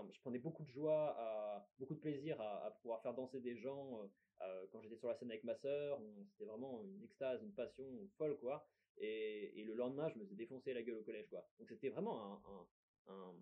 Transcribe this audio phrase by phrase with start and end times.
[0.00, 3.56] enfin, je prenais beaucoup de joie, à, beaucoup de plaisir à, pouvoir faire danser des
[3.56, 4.00] gens.
[4.72, 6.00] quand j'étais sur la scène avec ma sœur,
[6.30, 7.84] c'était vraiment une extase, une passion
[8.18, 8.66] folle, quoi.
[8.98, 11.44] Et, et, le lendemain, je me faisais défoncer la gueule au collège, quoi.
[11.58, 13.34] Donc c'était vraiment un, un,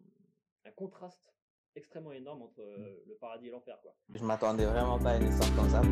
[0.65, 1.35] un, contraste
[1.75, 3.09] extrêmement énorme entre mmh.
[3.09, 3.95] le paradis et l'enfer, quoi.
[4.15, 5.83] Je m'attendais vraiment pas à une histoire comme ça.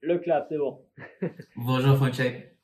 [0.00, 0.86] Le clap, c'est bon.
[1.56, 2.56] Bonjour Fonchek.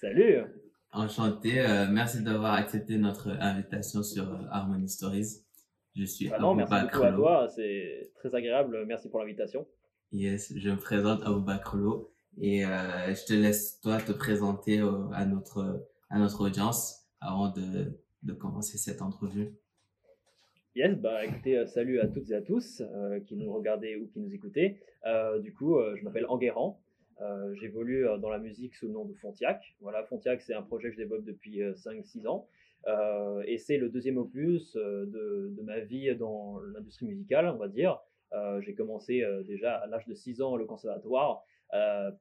[0.00, 0.44] Salut.
[0.92, 1.60] Enchanté.
[1.60, 5.44] Euh, merci d'avoir accepté notre invitation sur euh, Harmony Stories.
[5.94, 7.48] Je suis ah non, merci beaucoup à toi.
[7.54, 8.84] C'est très agréable.
[8.86, 9.66] Merci pour l'invitation.
[10.12, 14.80] Yes, je me présente Abouba Krolo et euh, je te laisse toi te présenter
[15.12, 17.92] à notre à notre audience avant de,
[18.22, 19.50] de commencer cette entrevue.
[20.74, 22.82] Yes, bah écoutez, salut à toutes et à tous
[23.26, 24.80] qui nous regardez ou qui nous écoutez.
[25.42, 26.80] du coup, je m'appelle Enguerrand.
[27.20, 29.74] Euh, j'évolue euh, dans la musique sous le nom de Fontiac.
[29.80, 32.48] Voilà, Fontiac, c'est un projet que je développe depuis 5-6 euh, ans.
[33.44, 37.98] et c'est le deuxième opus de, ma vie dans l'industrie musicale, on va dire.
[38.60, 41.44] j'ai commencé déjà à l'âge de 6 ans le conservatoire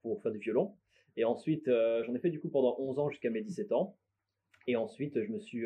[0.02, 0.73] pour faire du violon.
[1.16, 1.69] Et ensuite,
[2.05, 3.95] j'en ai fait du coup pendant 11 ans jusqu'à mes 17 ans.
[4.66, 5.64] Et ensuite, je me suis,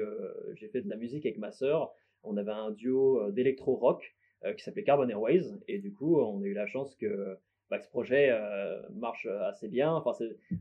[0.55, 1.93] j'ai fait de la musique avec ma sœur.
[2.23, 4.15] On avait un duo d'électro-rock
[4.57, 5.57] qui s'appelait Carbon Airways.
[5.67, 7.37] Et du coup, on a eu la chance que
[7.71, 9.93] bah, ce projet euh, marche euh, assez bien.
[9.93, 10.11] Enfin,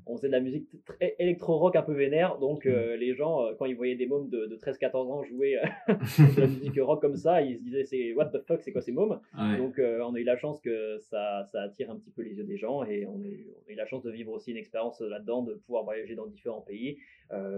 [0.06, 3.00] on faisait de la musique très électro-rock un peu vénère, donc euh, mm.
[3.00, 7.00] les gens, quand ils voyaient des mômes de, 13-14 ans jouer de la musique rock
[7.00, 9.18] comme ça, ils se disaient c'est what the fuck, c'est quoi ces mômes?
[9.58, 12.44] Donc on a eu la chance que ça, ça, attire un petit peu les yeux
[12.44, 15.54] des gens et on a, eu, la chance de vivre aussi une expérience là-dedans, de
[15.54, 16.98] pouvoir voyager dans différents pays,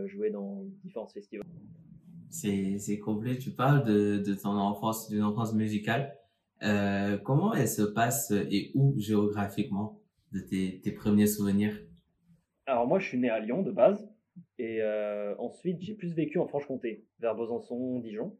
[0.06, 1.45] jouer dans différents festivals.
[2.30, 6.17] C'est complet, tu parles de, de ton enfance, d'une enfance musicale.
[6.62, 10.00] Euh, comment elle se passe et où géographiquement
[10.32, 11.77] de tes, tes premiers souvenirs?
[12.66, 14.08] Alors moi, je suis né à Lyon de base.
[14.58, 18.38] Et euh, ensuite, j'ai plus vécu en Franche-Comté, vers Besançon, Dijon.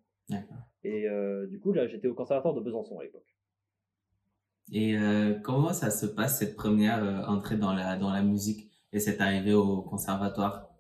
[0.85, 3.37] Et euh, du coup, là, j'étais au conservatoire de Besançon à l'époque.
[4.73, 4.97] Et
[5.43, 8.71] comment ça se passe cette première entrée dans la, dans la musique?
[8.93, 10.72] Et cette arrivée au conservatoire?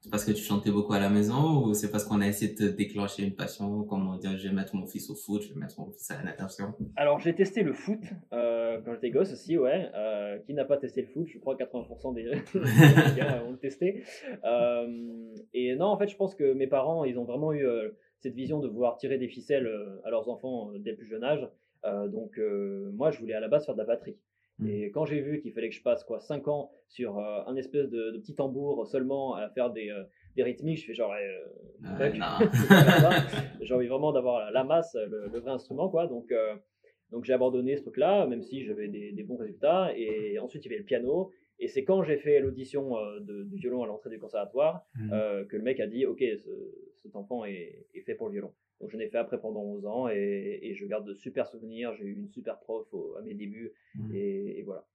[0.00, 2.52] C'est parce que tu chantais beaucoup à la maison ou c'est parce qu'on a essayé
[2.52, 5.42] de te déclencher une passion, comme on dit, je vais mettre mon fils au foot,
[5.42, 6.72] je vais mettre mon fils à la natation?
[6.94, 7.98] Alors j'ai testé le foot
[8.32, 9.90] euh, quand j'étais gosse aussi, ouais.
[9.96, 11.26] Euh, qui n'a pas testé le foot?
[11.26, 12.24] Je crois que 80% des
[13.20, 14.04] gens ont testé.
[14.44, 17.66] Euh, et non, en fait, je pense que mes parents, ils ont vraiment eu
[18.20, 19.68] cette vision de vouloir tirer des ficelles
[20.04, 21.48] à leurs enfants dès le plus jeune âge.
[21.84, 22.38] donc
[22.92, 24.16] moi, je voulais à la base faire de la batterie.
[24.66, 27.54] Et quand j'ai vu qu'il fallait que je passe quoi 5 ans sur euh, un
[27.56, 30.02] espèce de, de, petit tambour seulement à faire des, euh,
[30.36, 32.10] des rythmiques, je fais genre euh,
[33.60, 36.06] j'ai envie vraiment d'avoir la masse, le, vrai instrument quoi.
[36.06, 36.56] Donc euh,
[37.10, 39.92] donc j'ai abandonné ce truc-là, même si j'avais des, des, bons résultats.
[39.96, 41.30] Et ensuite il y avait le piano.
[41.60, 45.10] Et c'est quand j'ai fait l'audition du violon à l'entrée du conservatoire mm.
[45.48, 46.50] que le mec a dit ok ce,
[47.02, 48.52] cet enfant est, est fait pour le violon.
[48.80, 51.94] Donc, je l'ai fait après pendant 11 ans et, et, je garde de super souvenirs.
[51.94, 52.86] J'ai eu une super prof
[53.18, 54.14] à mes débuts mmh.
[54.14, 54.86] et, voilà.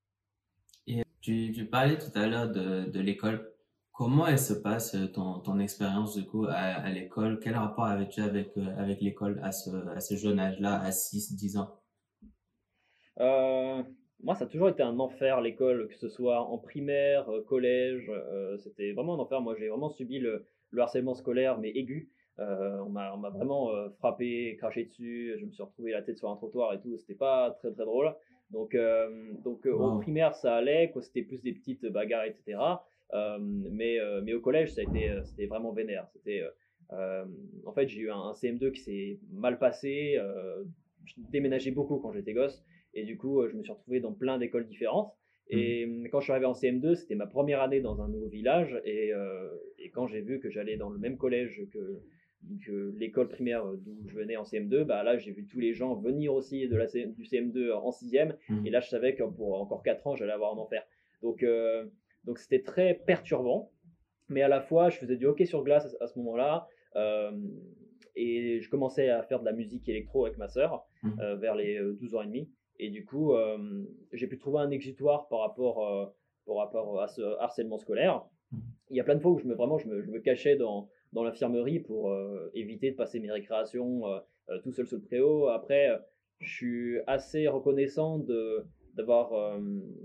[0.88, 3.52] Et tu, tu, parlais tout à l'heure de, de l'école.
[3.92, 7.40] Comment elle se passe ton, ton expérience du coup à, à l'école?
[7.40, 11.60] Quel rapport avais-tu avec, euh, avec l'école à ce, à ce jeune âge-là, à 6-10
[11.60, 11.80] ans?
[13.20, 13.84] Euh,
[14.22, 18.10] Moi, ça a toujours été un enfer l'école, que ce soit en primaire, euh, collège.
[18.10, 19.42] Euh, C'était vraiment un enfer.
[19.42, 22.10] Moi, j'ai vraiment subi le, le harcèlement scolaire, mais aigu.
[22.40, 25.36] Euh, on m'a vraiment euh, frappé, craché dessus.
[25.40, 26.98] Je me suis retrouvé la tête sur un trottoir et tout.
[26.98, 28.14] C'était pas très très drôle.
[28.50, 30.92] Donc, euh, donc au primaire, ça allait.
[31.02, 32.58] C'était plus des petites bagarres, etc.
[33.40, 36.08] mais, mais au collège, ça a été, c'était vraiment vénère.
[36.14, 36.44] C'était,
[36.92, 40.18] en fait, j'ai eu un, CM2 qui s'est mal passé.
[41.06, 42.64] je déménageais beaucoup quand j'étais gosse.
[42.96, 45.14] Et du coup, je me suis retrouvé dans plein d'écoles différentes.
[45.50, 46.10] Et mmh.
[46.10, 48.80] quand je suis arrivé en CM2, c'était ma première année dans un nouveau village.
[48.86, 49.12] Et,
[49.80, 52.02] et quand j'ai vu que j'allais dans le même collège que,
[52.98, 56.34] l'école primaire d'où je venais en CM2, bah là j'ai vu tous les gens venir
[56.34, 58.66] aussi de la du CM2 en 6e, mmh.
[58.66, 60.84] et là je savais que pour encore 4 ans j'allais avoir un enfer.
[61.22, 61.86] Donc euh,
[62.26, 63.72] donc c'était très perturbant,
[64.30, 67.31] mais à la fois je faisais du hockey sur glace à, ce moment-là, euh,
[68.16, 71.19] et je commençais à faire de la musique électro avec ma sœur mmh.
[71.19, 72.50] euh, vers les 12 ans et demi,
[72.80, 73.34] et du coup
[74.12, 76.13] j'ai pu trouver un exutoire par rapport,
[76.45, 78.25] par rapport à ce harcèlement scolaire.
[78.51, 78.57] Mmh.
[78.90, 80.56] Il y a plein de fois où je me, vraiment je me, je me cachais
[80.56, 84.19] dans dans l'infirmerie pour euh, éviter de passer mes récréations euh,
[84.50, 85.48] euh, tout seul sur le préau.
[85.48, 85.89] Après,
[86.39, 88.65] je suis assez reconnaissant de
[88.95, 89.60] d'avoir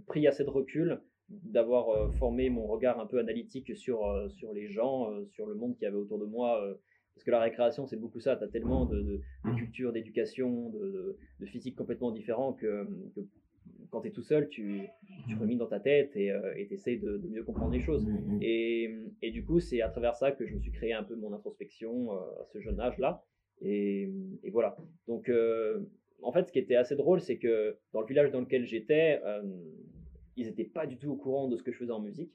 [0.06, 4.00] pris assez de recul, d'avoir formé mon regard un peu analytique sur,
[4.30, 6.58] sur les gens, sur le monde qu'il y avait autour de moi.
[7.14, 8.36] parce que la récréation, c'est beaucoup ça.
[8.36, 9.56] Tu as tellement de, de, mmh.
[9.56, 13.20] culture, d'éducation, de, de, physique complètement différent que, que
[13.90, 14.82] quand tu es tout seul, tu,
[15.28, 16.32] tu remines dans ta tête et
[16.68, 18.06] tu essaies de, mieux comprendre les choses.
[18.40, 21.16] Et, et, du coup, c'est à travers ça que je me suis créé un peu
[21.16, 23.24] mon introspection à ce jeune âge-là.
[23.60, 24.10] Et,
[24.42, 24.76] et, voilà.
[25.06, 25.30] Donc,
[26.22, 29.20] en fait, ce qui était assez drôle, c'est que dans le village dans lequel j'étais,
[30.36, 32.32] ils n'étaient pas du tout au courant de ce que je faisais en musique.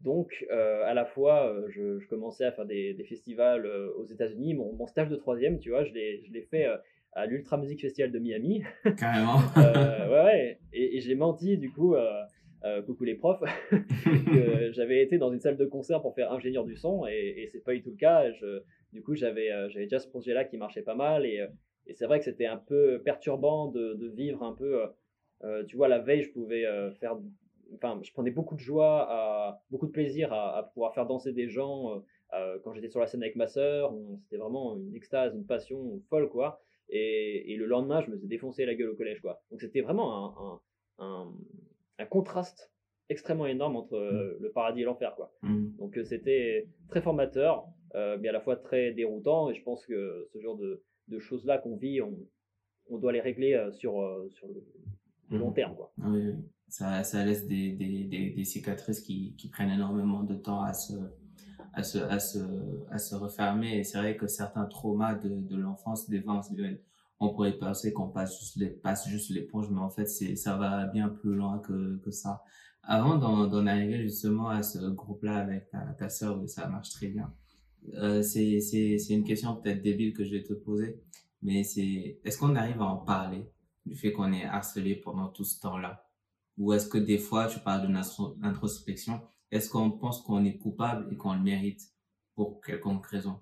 [0.00, 4.54] Donc, euh, à la fois, euh, je, commençais à faire des, festivals euh, aux États-Unis.
[4.54, 6.66] Mon, stage de troisième, tu vois, je l'ai fait
[7.12, 8.62] à l'Ultra Music Festival de Miami.
[8.98, 9.38] Carrément.
[9.56, 10.60] ouais, ouais.
[10.72, 11.94] Et, j'ai menti, du coup,
[12.86, 16.76] coucou les profs, que j'avais été dans une salle de concert pour faire ingénieur du
[16.76, 18.30] son, et, et c'est pas du tout le cas.
[18.32, 18.62] Je,
[18.92, 21.46] du coup, j'avais déjà ce projet-là qui marchait pas mal, et,
[21.94, 24.82] c'est vrai que c'était un peu perturbant de, de vivre un peu.
[25.66, 26.64] tu vois, la veille, je pouvais
[27.00, 27.16] faire
[27.74, 31.48] enfin, je prenais beaucoup de joie, à, beaucoup de plaisir à, pouvoir faire danser des
[31.48, 31.90] gens.
[31.90, 31.98] Euh,
[32.34, 36.00] euh, quand j'étais sur la scène avec ma sœur, c'était vraiment une extase, une passion
[36.10, 36.60] folle, quoi.
[36.90, 39.42] Et, le lendemain, je me faisais défoncer la gueule au collège, quoi.
[39.50, 40.60] Donc c'était vraiment
[40.98, 41.30] un,
[41.98, 42.72] un, contraste
[43.08, 44.42] extrêmement énorme entre mmh.
[44.42, 45.32] le paradis et l'enfer, quoi.
[45.42, 45.76] Mmh.
[45.78, 49.50] Donc euh, c'était très formateur, mais à la fois très déroutant.
[49.50, 52.16] Et je pense que ce genre de, de choses-là qu'on vit, on,
[52.90, 55.54] on, doit les régler sur, sur le, long mmh.
[55.54, 55.92] terme, quoi.
[55.98, 56.34] Oui, oui
[56.68, 60.74] ça, ça laisse des, des, des, des, cicatrices qui, qui prennent énormément de temps à
[60.74, 60.92] se,
[61.72, 62.38] à se, à se,
[62.90, 63.78] à se refermer.
[63.78, 66.40] Et c'est vrai que certains traumas de, de l'enfance, des vents,
[67.20, 70.56] on pourrait penser qu'on passe juste les, passe juste l'éponge, mais en fait, c'est, ça
[70.56, 72.42] va bien plus loin que, que ça.
[72.82, 77.32] Avant d'en, arriver justement à ce groupe-là avec ta, ta sœur, ça marche très bien.
[77.94, 81.00] Euh, c'est, c'est, c'est une question peut-être débile que je vais te poser,
[81.42, 83.50] mais c'est, est-ce qu'on arrive à en parler
[83.84, 86.04] du fait qu'on est harcelé pendant tout ce temps-là?
[86.56, 89.20] Ou est-ce que des fois, tu parles de introspection,
[89.50, 91.80] est-ce qu'on pense qu'on est coupable et qu'on le mérite
[92.34, 93.40] pour quelconque raison?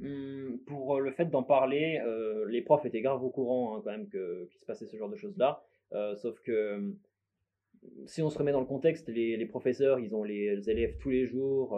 [0.00, 3.80] Mmh, Pour euh, le fait d'en parler, euh, les profs étaient grave au courant hein,
[3.84, 5.62] quand même qu'il se passait ce genre de choses-là.
[5.92, 6.94] Euh, sauf que
[8.06, 11.26] si on se remet dans le contexte, les, professeurs, ils ont les, élèves tous les
[11.26, 11.74] jours,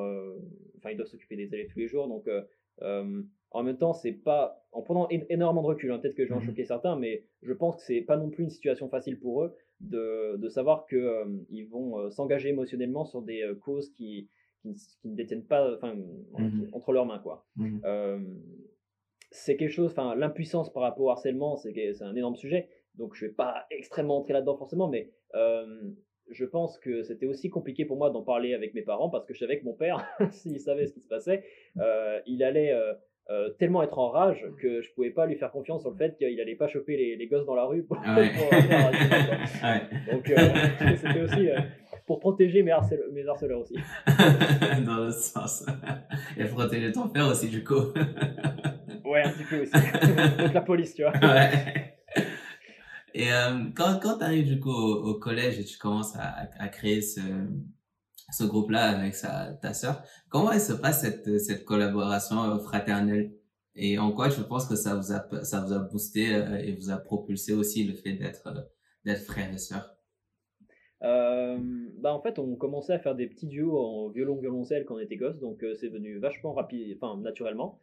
[0.79, 2.27] enfin ils doivent s'occuper des élèves tous les jours, donc
[3.51, 6.35] en même temps, c'est pas, en prenant énormément de recul, hein, peut-être que je vais
[6.35, 9.19] en mmh choquer certains, mais je pense que c'est pas non plus une situation facile
[9.19, 13.55] pour eux de, de savoir qu'ils euh, ils vont euh, s'engager émotionnellement sur des euh,
[13.55, 14.29] causes qui,
[14.63, 16.69] qui, ne détiennent pas enfin, mhm.
[16.73, 17.19] entre leurs mains.
[17.19, 17.47] quoi.
[17.57, 17.81] Mhm.
[19.31, 22.69] c'est quelque chose, enfin, l'impuissance par rapport au harcèlement, c'est un énorme sujet.
[22.97, 25.11] Donc, je vais pas extrêmement entrer là-dedans forcément, mais
[26.31, 29.35] je pense que c'était aussi compliqué pour moi d'en parler avec mes parents parce que
[29.35, 31.45] je savais que mon père, s'il savait ce qui se passait,
[32.27, 32.93] il allait euh,
[33.59, 36.41] tellement être en rage que je pouvais pas lui faire confiance sur le fait qu'il
[36.41, 38.13] allait pas choper les, les gosses dans la rue pour, Donc
[40.31, 40.37] euh,
[40.97, 41.61] c'était aussi euh,
[42.07, 42.75] pour protéger mes,
[43.13, 43.77] mes harceleurs aussi.
[44.85, 45.65] dans le sens.
[46.37, 47.93] Et protéger ton père aussi du coup.
[49.05, 49.73] ouais, un petit peu aussi.
[50.39, 51.13] Donc la police, tu vois.
[51.13, 51.51] Ouais.
[53.15, 53.29] Et
[53.77, 57.21] quand, quand tu arrives du coup au, collège et tu commences à, à créer ce,
[58.33, 59.15] ce groupe-là avec
[59.61, 60.03] ta sœur.
[60.29, 63.33] Comment elle se passe cette, collaboration euh, fraternelle?
[63.75, 67.53] Et en quoi je pense que ça vous a, boosté euh, et vous a propulsé
[67.53, 68.49] aussi le fait d'être,
[69.07, 69.97] euh, frère et sœur?
[71.03, 75.17] Bah en fait, on commençait à faire des petits duos en violon-violoncelle quand on était
[75.17, 77.79] gosse, donc c'est venu vachement rapide, enfin naturellement.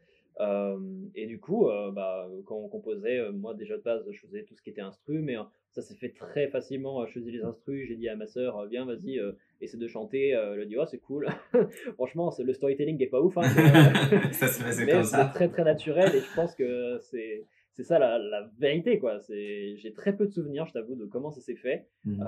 [1.16, 4.62] Et du coup, bah, quand on composait, moi déjà de base, je faisais tout ce
[4.64, 5.36] qui était instru, mais
[5.72, 7.06] ça s'est fait très facilement.
[7.06, 9.20] Je faisais les instrus, j'ai dit à ma sœur, viens, vas-y,
[9.62, 10.34] essaie de chanter.
[10.34, 11.28] a dit, oh, c'est cool.
[11.96, 13.38] Franchement, le storytelling est pas ouf.
[13.38, 13.44] Hein,
[14.32, 15.26] ça se faisait comme ça.
[15.28, 19.20] C'est très très naturel et je pense que c'est c'est ça la, la, vérité quoi.
[19.20, 21.88] C'est j'ai très peu de souvenirs, je t'avoue, de comment ça s'est fait.
[22.06, 22.24] Mmh.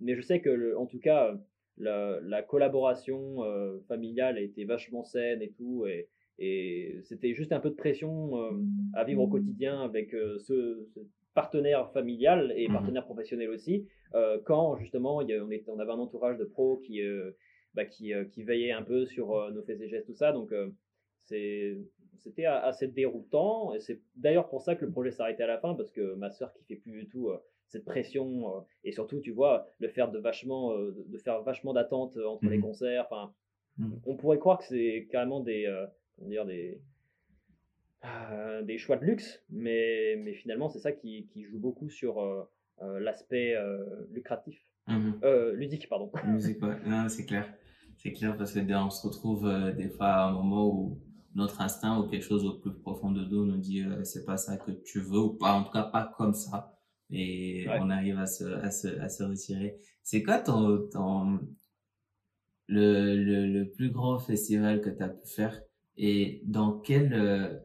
[0.00, 1.38] mais je sais que en tout cas
[1.76, 3.38] la, la collaboration
[3.88, 8.38] familiale a été vachement saine et tout et et c'était juste un peu de pression
[8.38, 8.50] euh,
[8.92, 10.86] à vivre au quotidien avec euh, ce,
[11.36, 15.92] partenaire familial et mmh partenaire professionnel aussi, euh, quand justement il y on, on, avait
[15.92, 17.00] un entourage de pros qui,
[17.74, 20.32] bah, qui, qui, veillait un peu sur nos faits et gestes, tout ça.
[20.32, 20.52] Donc
[21.26, 23.74] c'était assez déroutant.
[23.74, 26.30] Et c'est d'ailleurs pour ça que le projet s'arrêtait à la fin, parce que ma
[26.30, 27.30] sœur qui fait plus du tout
[27.68, 32.46] cette pression, et surtout, tu vois, le faire de vachement, de faire vachement d'attente entre
[32.46, 33.06] les mmh concerts.
[33.10, 33.32] Enfin,
[33.78, 35.66] mmh on pourrait croire que c'est carrément des
[36.22, 36.80] dire, des,
[38.04, 42.20] euh, des choix de luxe, mais, mais finalement, c'est ça qui, qui, joue beaucoup sur
[42.20, 42.42] euh,
[42.82, 43.56] euh, l'aspect
[44.10, 44.58] lucratif.
[44.86, 45.20] Mhm.
[45.54, 46.12] ludique, pardon.
[46.26, 46.58] Musique,
[47.08, 47.52] c'est clair.
[47.96, 51.00] C'est clair parce que on se retrouve des fois à un moment où
[51.34, 54.58] notre instinct ou quelque chose au plus profond de nous nous dit c'est pas ça
[54.58, 56.78] que tu veux ou pas, en tout cas pas comme ça.
[57.10, 59.78] Et on arrive à se, à se, à se retirer.
[60.02, 61.40] C'est quoi ton, ton,
[62.68, 65.60] le, le, le plus grand festival que tu as pu faire
[65.96, 67.64] et dans quel,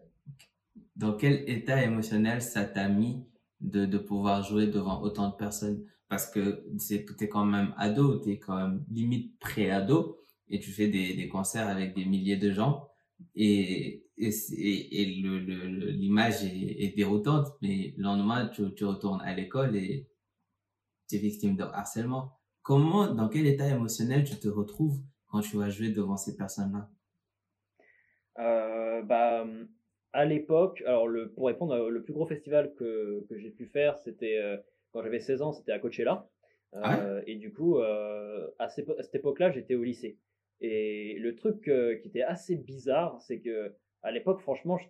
[0.96, 3.26] dans quel état émotionnel ça t'a mis
[3.60, 5.86] de, de pouvoir jouer devant autant de personnes?
[6.10, 10.20] Parce que c'est es quand même ado, tu es quand même limite pré-ado.
[10.50, 12.92] et tu fais des, des concerts avec des milliers de gens
[13.36, 14.32] et, et,
[15.02, 20.08] et, l'image est, est, déroutante, mais le lendemain, tu, tu retournes à l'école et
[21.10, 22.38] tu es victime de harcèlement.
[22.62, 26.90] Comment, dans quel état émotionnel tu te retrouves quand tu vas jouer devant ces personnes-là?
[28.40, 29.46] Euh, bah,
[30.13, 33.98] À l'époque, alors le, pour répondre, le plus gros festival que, que j'ai pu faire,
[34.00, 34.58] c'était euh,
[34.91, 36.27] quand j'avais 16 ans, c'était à Coachella.
[36.74, 40.18] Ah euh, et du coup, euh, à, cette, époque-là, j'étais au lycée.
[40.62, 44.88] Et le truc euh, qui était assez bizarre, c'est que à l'époque, franchement, je,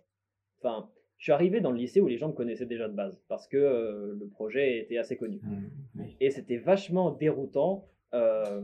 [0.60, 3.22] enfin, je suis arrivé dans le lycée où les gens me connaissaient déjà de base
[3.28, 5.40] parce que euh, le projet était assez connu.
[5.42, 8.60] Mmh, et c'était vachement déroutant euh,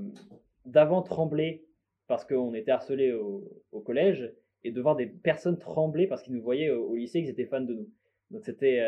[0.65, 1.65] d'avant trembler
[2.09, 4.33] parce qu'on était harcelé au, au, collège
[4.65, 7.61] et de voir des personnes trembler parce qu'ils nous voyaient au, lycée qu'ils étaient fans
[7.61, 7.89] de nous.
[8.31, 8.83] Donc c'était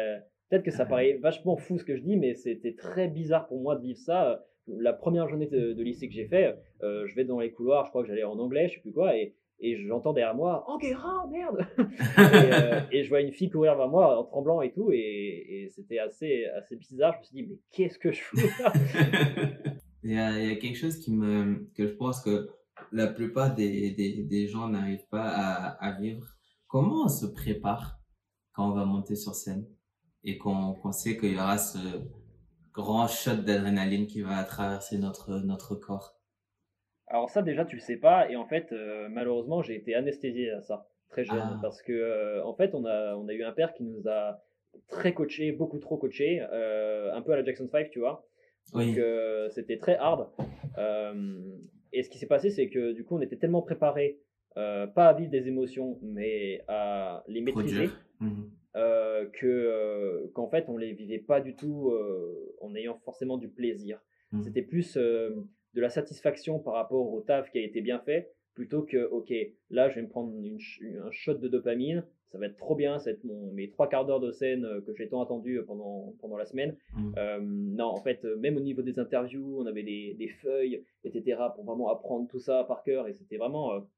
[0.49, 3.61] peut-être que ça paraît vachement fou ce que je dis, mais c'était très bizarre pour
[3.61, 4.45] moi de vivre ça
[4.79, 7.91] la première journée de, lycée que j'ai fait, euh, je vais dans les couloirs, je
[7.91, 11.29] crois que j'allais en anglais, je sais plus quoi, et, et j'entends derrière moi Enguerrand,
[11.29, 15.69] merde euh, et, je vois une fille courir vers moi en tremblant et tout, et,
[15.75, 17.15] c'était assez, assez bizarre.
[17.15, 18.73] Je me suis dit, mais qu'est-ce que je fous là?
[20.03, 22.49] Il, y a, il y a quelque chose qui me, que je pense que
[22.93, 26.27] la plupart des, des, des gens n'arrivent pas à, à, vivre.
[26.67, 28.01] Comment on se prépare
[28.53, 29.67] quand on va monter sur scène
[30.25, 31.79] et qu'on sait qu'il y aura ce
[32.73, 36.21] grand shot d'adrénaline qui va traverser notre, notre corps?
[37.11, 40.53] Alors ça déjà tu le sais pas et en fait euh, malheureusement j'ai été anesthésié
[40.53, 41.59] à ça très jeune ah.
[41.61, 44.41] parce que euh, en fait on a, on a eu un père qui nous a
[44.87, 48.25] très coaché, beaucoup trop coaché, euh, un peu à la Jackson 5 tu vois.
[48.73, 48.97] Donc
[49.51, 50.29] c'était très hard.
[51.93, 54.21] Et ce qui s'est passé c'est que du coup on était tellement préparé
[54.55, 57.89] pas à vivre des émotions mais à les maîtriser.
[58.21, 58.51] Mhm.
[58.77, 63.37] Euh, que euh, qu'en fait on les vivait pas du tout euh, en ayant forcément
[63.37, 64.01] du plaisir.
[64.31, 64.43] Mmh.
[64.43, 65.45] C'était plus de
[65.75, 69.33] la satisfaction par rapport au taf qui a été bien fait plutôt que ok
[69.71, 73.07] là je vais me prendre un shot de dopamine ça va être trop bien ça
[73.07, 76.37] va être mon, mes trois quarts d'heure de scène que j'ai tant attendu pendant pendant
[76.37, 77.15] la semaine mmh.
[77.41, 81.65] non en fait même au niveau des interviews on avait des, des, feuilles etc pour
[81.65, 83.89] vraiment apprendre tout ça par cœur et c'était vraiment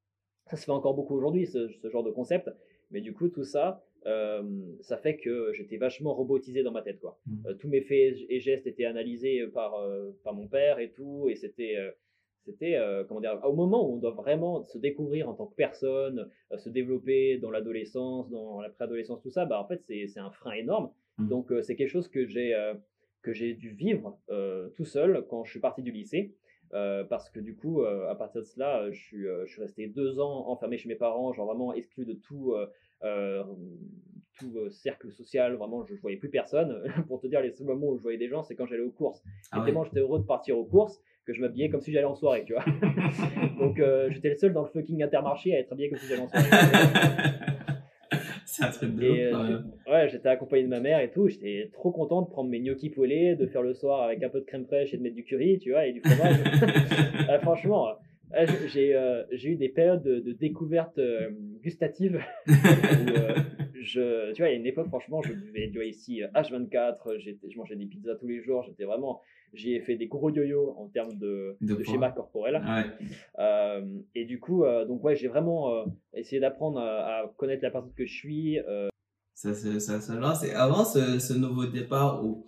[0.47, 2.49] ça se fait encore beaucoup aujourd'hui ce, ce, genre de concept
[2.92, 4.45] mais du coup tout ça euh,
[4.81, 7.19] ça fait que j'étais vachement robotisé dans ma tête quoi.
[7.26, 7.47] Mmh.
[7.47, 11.28] Euh, tous mes faits et gestes étaient analysés par euh, par mon père et tout
[11.28, 11.76] et c'était
[12.45, 16.29] c'était comment dire au moment où on doit vraiment se découvrir en tant que personne,
[16.57, 20.53] se développer dans l'adolescence, dans la préadolescence tout ça, bah en fait c'est un frein
[20.53, 20.91] énorme.
[21.19, 21.29] Mmh.
[21.29, 22.55] Donc c'est quelque chose que j'ai
[23.23, 24.19] que j'ai dû vivre
[24.77, 26.35] tout seul quand je suis parti du lycée.
[26.75, 29.89] Euh, parce que du coup, euh, à partir de cela, je suis, je suis resté
[29.89, 32.55] deux ans enfermé chez mes parents, genre vraiment exclu de tout,
[33.05, 33.45] euh,
[34.39, 36.83] tout euh, cercle social, vraiment, je, ne voyais plus personne.
[37.09, 38.91] Pour te dire, les seuls moments où je voyais des gens, c'est quand j'allais aux
[38.91, 39.23] courses.
[39.51, 42.07] Ah et tellement j'étais heureux de partir aux courses que je m'habillais comme si j'allais
[42.07, 42.64] en soirée, tu vois.
[43.59, 46.23] Donc euh, j'étais le seul dans le fucking intermarché à être habillé comme si j'allais
[46.23, 46.49] en soirée.
[48.47, 51.29] c'est un truc de Ouais, j'étais accompagné de ma mère et tout.
[51.29, 54.41] J'étais trop content de prendre mes gnocchis poêlés, de faire le soir avec un peu
[54.41, 56.37] de crème fraîche et de mettre du curry, tu vois, et du fromage.
[57.43, 57.97] franchement,
[58.67, 61.31] j'ai euh, j'ai eu des périodes de, de découverte euh,
[61.62, 63.35] gustative euh,
[63.83, 67.19] je, tu vois, il y a une époque, franchement, je buvais, tu vois, ici, H24,
[67.19, 69.21] je mangeais des pizzas tous les jours, j'étais vraiment,
[69.53, 72.63] j'ai fait des gros yo-yo en termes de, de, schéma corporel.
[74.15, 78.15] et du coup, donc, ouais, j'ai vraiment essayé d'apprendre à, connaître la personne que je
[78.15, 78.59] suis.
[79.35, 80.45] Ça, ça, ça, lance.
[80.45, 82.47] Et avant ce, ce nouveau départ où,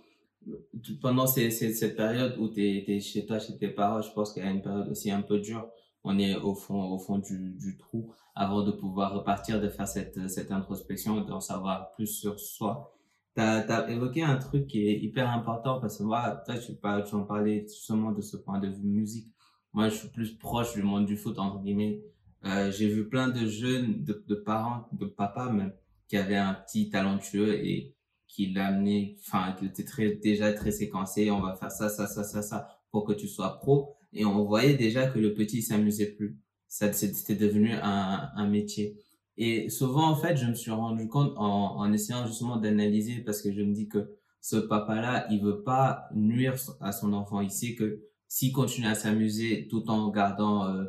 [1.01, 4.45] pendant ces, cette période où tu es, chez toi, chez tes parents, je pense qu'il
[4.45, 5.69] y a une période aussi un peu dure.
[6.05, 9.89] On est au fond, au fond du, du trou avant de pouvoir repartir, de faire
[9.89, 12.94] cette, cette introspection, d'en savoir plus sur soi.
[13.37, 17.14] Tu as, évoqué un truc qui est hyper important parce que moi, toi, tu, tu
[17.14, 19.29] en parlais justement de ce point de vue musique.
[19.73, 22.00] Moi, je suis plus proche du monde du foot, entre guillemets.
[22.45, 25.73] Euh, j'ai vu plein de jeunes, de, de parents, de papas même,
[26.09, 27.97] qui avaient un petit talentueux et
[28.29, 32.07] qui l'a amené, enfin, qui était très, déjà très séquencé, on va faire ça, ça,
[32.07, 33.95] ça, ça, ça, pour que tu sois pro.
[34.12, 36.38] Et on voyait déjà que le petit s'amusait plus.
[36.69, 38.97] Ça, c'était devenu un, un métier.
[39.37, 43.43] Et souvent, en fait, je me suis rendu compte en, en essayant justement d'analyser parce
[43.43, 44.11] que je me dis que
[44.41, 47.41] ce papa-là, il veut pas nuire à son enfant.
[47.41, 50.85] Il sait que s'il continue à s'amuser tout en gardant euh,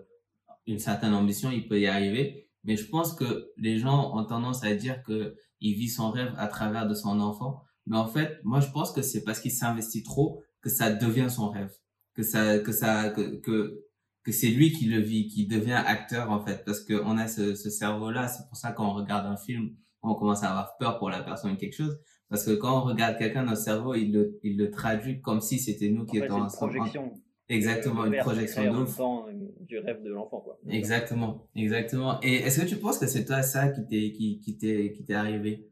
[0.68, 2.50] une certaine ambition, il peut y arriver.
[2.64, 6.34] Mais je pense que les gens ont tendance à dire que il vit son rêve
[6.38, 7.64] à travers de son enfant.
[7.86, 11.30] Mais en fait, moi, je pense que c'est parce qu'il s'investit trop que ça devient
[11.30, 11.72] son rêve.
[12.14, 13.85] Que ça, que ça, que, que,
[14.25, 16.65] que c'est lui qui le vit, qui devient acteur, en fait.
[16.65, 18.27] Parce qu'on a ce, ce cerveau-là.
[18.27, 21.53] C'est pour ça qu'on regarde un film, on commence à avoir peur pour la personne
[21.53, 21.98] ou quelque chose.
[22.27, 25.60] Parce que quand on regarde quelqu'un, notre cerveau, il le, il le traduit comme si
[25.60, 27.13] c'était nous qui étions en projection.
[27.48, 30.58] Exactement, une projection de du rêve de l'enfant, quoi.
[30.67, 32.20] Exactement, exactement.
[32.24, 35.05] Et est-ce que tu penses que c'est toi ça qui t'est qui, qui t'est qui
[35.05, 35.70] t'est arrivé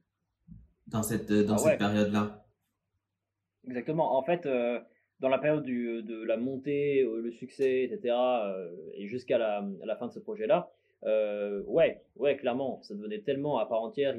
[0.86, 2.45] dans cette dans ah cette période-là?
[3.65, 4.15] Exactement.
[4.15, 4.79] En fait, euh,
[5.24, 9.96] dans la période du, de la montée, euh, le succès, etc., euh, et jusqu'à la,
[9.98, 10.70] fin de ce projet-là,
[11.68, 14.15] ouais, ouais, clairement, ça devenait tellement à part entière.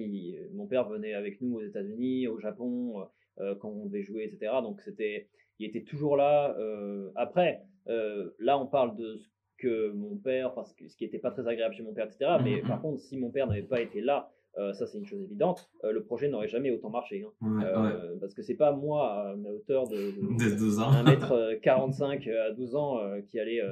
[0.53, 3.07] Mon père venait avec nous aux États-Unis, au Japon,
[3.39, 4.53] quand on devait jouer, etc.
[4.63, 6.55] Donc c'était il était toujours là.
[6.59, 11.05] Euh, après, euh, là, on parle de ce que mon père, parce que ce qui
[11.05, 12.33] n'était pas très agréable chez mon père, etc.
[12.43, 15.07] Mais mmh, par contre, si mon père n'avait pas été là, euh, ça c'est une
[15.07, 17.25] chose évidente, le projet n'aurait jamais autant marché.
[17.43, 18.17] Hein.
[18.21, 20.93] Parce que c'est pas moi, à ma hauteur de, de, 12 ans.
[20.93, 23.63] 1m45 à 12 ans, qui allait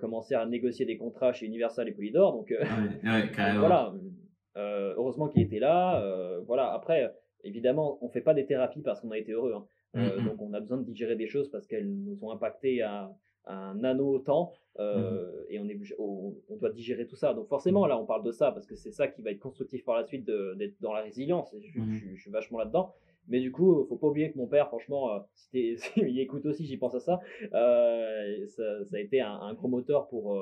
[0.00, 2.32] commencer à négocier des contrats chez Universal et Polydor.
[2.32, 2.54] Donc,
[3.02, 3.92] voilà.
[4.56, 6.40] heureusement qu'il était là.
[6.46, 6.72] voilà.
[6.72, 7.12] Après,
[7.44, 9.54] évidemment, on fait pas des thérapies parce qu'on a été heureux.
[9.54, 9.66] Hein.
[9.94, 10.24] Mmh, euh, mmh.
[10.24, 13.10] Donc on a besoin de digérer des choses parce qu'elles nous ont impacté à,
[13.46, 15.44] un nano temps euh, mmh.
[15.50, 17.34] et on, est, on, doit digérer tout ça.
[17.34, 19.84] Donc forcément là on parle de ça parce que c'est ça qui va être constructif
[19.84, 21.54] par la suite d'être dans la résilience.
[21.60, 22.92] Je, suis vachement là-dedans.
[23.28, 26.66] Mais du coup, faut pas oublier que mon père, franchement, euh, si, il écoute aussi,
[26.66, 27.20] j'y pense à ça,
[27.52, 30.36] ça, ça, a été un, gros moteur pour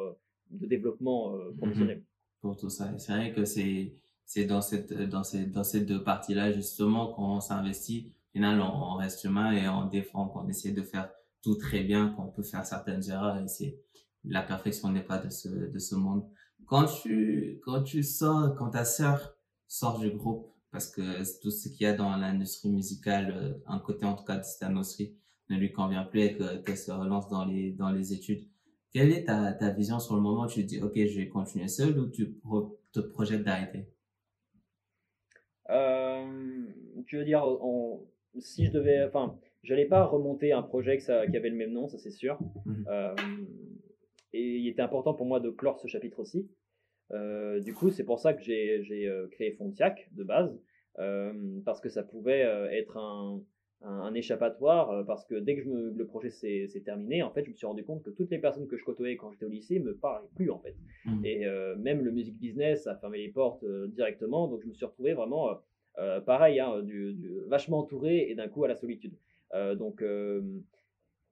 [0.50, 2.02] de développement professionnel.
[2.40, 2.96] Pour tout ça.
[2.96, 3.92] C'est vrai que c'est
[4.24, 8.94] c'est dans cette dans ces dans ces deux parties là justement qu'on s'investit final, on,
[8.94, 11.10] reste humain et on défend, qu'on essaie de faire
[11.42, 13.78] tout très bien, qu'on peut faire certaines erreurs et c'est
[14.24, 16.28] la perfection n'est pas de ce, de ce monde.
[16.66, 19.34] Quand tu, quand tu sors, quand ta sœur
[19.66, 23.78] sort du groupe, parce que tout ce qu'il y a dans l'industrie musicale, euh, un
[23.78, 25.16] côté en tout cas de cette industrie,
[25.48, 28.46] ne lui convient plus et qu'elle se relance dans les, dans les études.
[28.92, 31.28] Quelle est ta, ta vision sur le moment où tu te dis, OK, je vais
[31.28, 32.40] continuer seul ou tu
[32.92, 33.88] te projettes d'arrêter?
[35.70, 36.66] Euh,
[37.06, 37.44] tu veux dire,
[38.38, 41.98] si je devais, enfin, j'allais pas remonter un projet qui avait le même nom, ça
[41.98, 42.38] c'est sûr.
[42.66, 42.86] Mhm.
[42.88, 43.14] Euh,
[44.32, 46.48] et il était important pour moi de clore ce chapitre aussi.
[47.12, 50.58] Euh, du coup, c'est pour ça que j'ai euh, créé Fontiac de base,
[51.64, 52.40] parce que ça pouvait
[52.72, 53.42] être un,
[53.80, 57.50] un, échappatoire, parce que dès que je me, le projet s'est terminé, en fait, je
[57.50, 59.78] me suis rendu compte que toutes les personnes que je côtoyais quand j'étais au lycée
[59.78, 60.76] me parlaient plus, en fait.
[61.06, 61.24] Mhm.
[61.24, 61.46] Et
[61.78, 65.48] même le music business a fermé les portes directement, donc je me suis retrouvé vraiment
[66.26, 67.16] pareil, hein, du,
[67.48, 69.14] vachement entouré et d'un coup à la solitude.
[69.54, 70.42] Euh, donc, euh,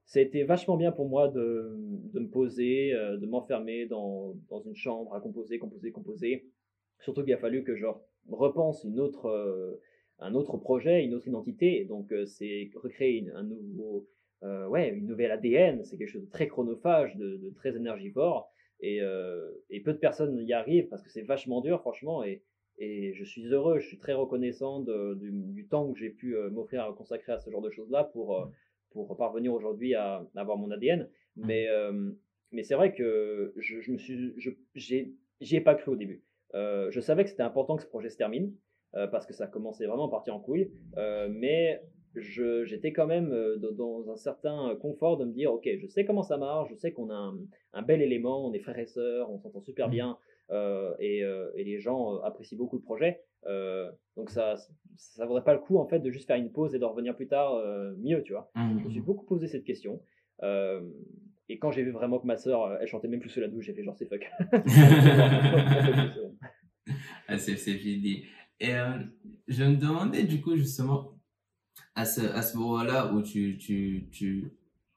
[0.04, 1.74] c'était vachement bien pour moi de,
[2.12, 6.46] de me poser, de m'enfermer dans, dans, une chambre à composer, composer, composer.
[7.00, 7.86] Surtout qu'il a fallu que je
[8.30, 9.78] repense une autre,
[10.18, 11.84] un autre projet, une autre identité.
[11.84, 14.08] Donc, c'est recréer un nouveau,
[14.42, 15.84] ouais, une nouvelle ADN.
[15.84, 18.50] C'est quelque chose de très chronophage, de, de très énergivore.
[18.80, 19.00] Et,
[19.68, 22.24] et, peu de personnes y arrivent parce que c'est vachement dur, franchement.
[22.24, 22.42] Et,
[22.78, 26.84] et je suis heureux, je suis très reconnaissant du, temps que j'ai pu euh, m'offrir
[26.84, 28.46] à consacrer à ce genre de choses-là pour, euh,
[28.90, 31.08] pour parvenir aujourd'hui à, avoir mon ADN.
[31.36, 31.46] Mmh.
[31.46, 32.10] Mais, euh,
[32.52, 34.34] mais c'est vrai que je, je me suis,
[34.74, 36.22] j'y ai, pas cru au début.
[36.54, 38.54] je savais que c'était important que ce projet se termine
[38.92, 40.70] parce que ça commençait vraiment à partir en couille.
[40.96, 41.82] mais
[42.14, 46.38] j'étais quand même dans, un certain confort de me dire, ok, je sais comment ça
[46.38, 47.38] marche, je sais qu'on a un,
[47.74, 49.90] un, bel élément, on est frères et sœurs, on s'entend super mmh.
[49.90, 50.18] bien.
[50.50, 53.20] Euh, et, euh, et, les gens euh, apprécient beaucoup le projet.
[54.16, 54.56] donc ça,
[54.96, 57.14] ça vaudrait pas le coup en fait de juste faire une pause et de revenir
[57.14, 57.54] plus tard
[57.98, 58.50] mieux, tu vois.
[58.54, 58.78] Mmh.
[58.78, 60.00] Je me suis beaucoup posé cette question.
[60.42, 63.66] et quand j'ai vu vraiment que ma soeur, elle chantait même plus sous la douche,
[63.66, 64.26] j'ai fait genre c'est fuck.
[67.30, 68.24] Ah, c'est fini.
[68.60, 68.72] Et
[69.46, 71.20] je me demandais du coup justement
[71.94, 74.50] à ce, à ce moment-là où tu, tu, tu,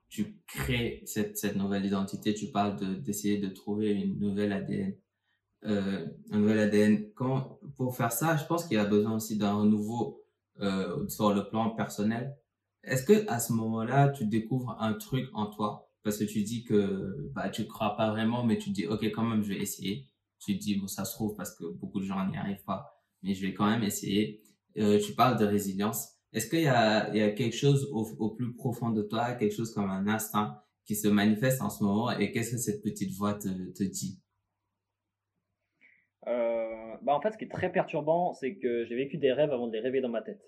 [0.08, 4.96] tu crées cette, cette nouvelle identité, tu parles d'essayer de, de trouver une nouvelle ADN
[5.66, 7.12] euh, un nouvel ADN.
[7.14, 10.22] Quand, pour faire ça, je pense qu'il a besoin aussi d'un renouveau
[10.60, 12.36] euh, sur le plan personnel.
[12.84, 15.90] Est-ce que à ce moment-là, tu découvres un truc en toi?
[16.04, 19.24] Parce que tu dis que bah tu crois pas vraiment, mais tu dis ok quand
[19.24, 20.08] même je vais essayer.
[20.40, 23.36] Tu dis bon ça se trouve parce que beaucoup de gens n'y arrivent pas, mais
[23.36, 24.42] je vais quand même essayer.
[24.78, 26.10] Euh, tu parles de résilience.
[26.34, 29.34] Est-ce qu'il y a, il y a quelque chose au, au, plus profond de toi,
[29.34, 32.12] quelque chose comme un instinct qui se manifeste en ce moment?
[32.12, 34.22] Et qu'est-ce que cette petite voix te, te dit?
[36.26, 39.68] Bah en fait, ce qui est très perturbant, c'est que j'ai vécu des rêves avant
[39.68, 40.42] de les rêver dans ma tête.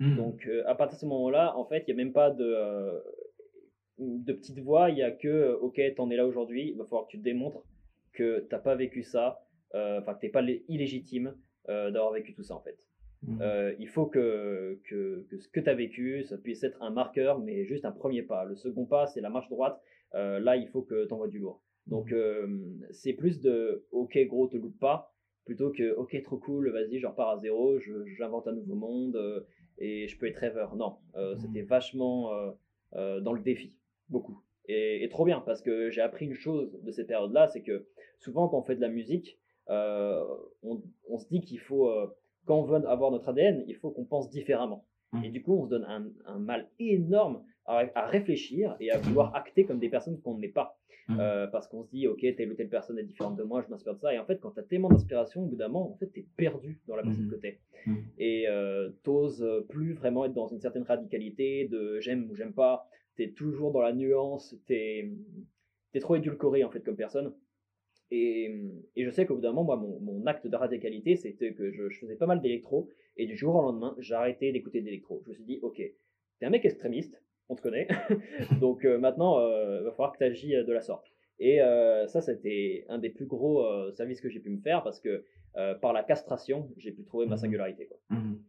[0.00, 0.16] Hmm.
[0.16, 2.44] Donc, euh, à partir de ce moment-là, en fait, il n'y a même pas de,
[2.44, 3.00] euh,
[3.98, 6.84] de petite voix, il n'y a que, euh, ok, t'en es là aujourd'hui, il va
[6.84, 7.64] falloir que tu te démontres
[8.12, 11.34] que t'as pas vécu ça, enfin, que t'es pas illégitime
[11.66, 12.78] d'avoir vécu tout ça, en fait.
[13.22, 13.40] Hmm.
[13.78, 17.40] il faut que, que, que ce que tu as vécu, ça puisse être un marqueur,
[17.40, 18.44] mais juste un premier pas.
[18.44, 19.80] Le second pas, c'est la marche droite.
[20.14, 21.62] là, il faut que tu envoies du lourd.
[21.86, 22.86] Donc, hmm.
[22.90, 25.12] c'est plus de, ok, gros, te loupe pas
[25.48, 27.78] plutôt que ok trop cool vas-y je repars à zéro
[28.18, 29.40] j'invente un nouveau monde euh,
[29.78, 31.38] et je peux être rêveur non euh, mmh.
[31.38, 32.30] c'était vachement
[32.92, 33.74] euh, dans le défi
[34.10, 37.62] beaucoup Et, et trop bien, parce que j'ai appris une chose de ces périodes-là, c'est
[37.62, 37.86] que
[38.18, 41.90] souvent quand on fait de la musique, on, on, se dit qu'il faut,
[42.46, 44.86] quand on veut avoir notre ADN, il faut qu'on pense différemment.
[45.12, 45.24] Mhm.
[45.24, 48.98] Et du coup, on se donne un, un mal énorme à, à, réfléchir et à
[48.98, 50.78] vouloir acter comme des personnes qu'on n'est pas.
[51.08, 51.20] Mhm.
[51.20, 53.70] Euh, parce qu'on se dit, ok, telle ou telle personne est différente de moi, je
[53.70, 54.12] m'inspire de ça.
[54.12, 56.20] Et en fait, quand tu as tellement d'inspiration, au bout d'un moment, en fait, tu
[56.20, 57.60] es perdu dans la personne que t'es.
[58.18, 62.86] Et euh, t'oses plus vraiment être dans une certaine radicalité de j'aime ou j'aime pas.
[63.16, 65.10] Tu es toujours dans la nuance, tu es,
[66.00, 67.32] trop édulcoré en fait comme personne.
[68.10, 71.52] Et, et je sais qu'au bout d'un moment, moi, mon, mon acte de radicalité, c'était
[71.52, 72.88] que je, je faisais pas mal d'électro.
[73.16, 75.22] Et du jour au lendemain, j'ai arrêté d'écouter d'électro.
[75.24, 77.88] Je me suis dit, ok, t'es un mec extrémiste, on te connaît.
[78.60, 81.06] Donc euh, maintenant, il va falloir que tu agis de la sorte.
[81.40, 84.82] Et euh, ça, c'était un des plus gros euh, services que j'ai pu me faire
[84.82, 85.24] parce que
[85.56, 87.40] euh, par la castration, j'ai pu trouver ma Mhm.
[87.40, 87.86] singularité.
[87.86, 87.98] Quoi.
[88.10, 88.42] Mhm.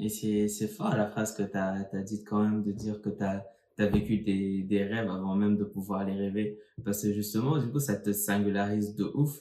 [0.00, 0.08] Et
[0.48, 3.44] c'est, fort la phrase que tu as, dit quand même de dire que tu as,
[3.88, 6.58] vécu des, des rêves avant même de pouvoir les rêver.
[6.84, 9.40] Parce que justement, du coup, ça te singularise de ouf.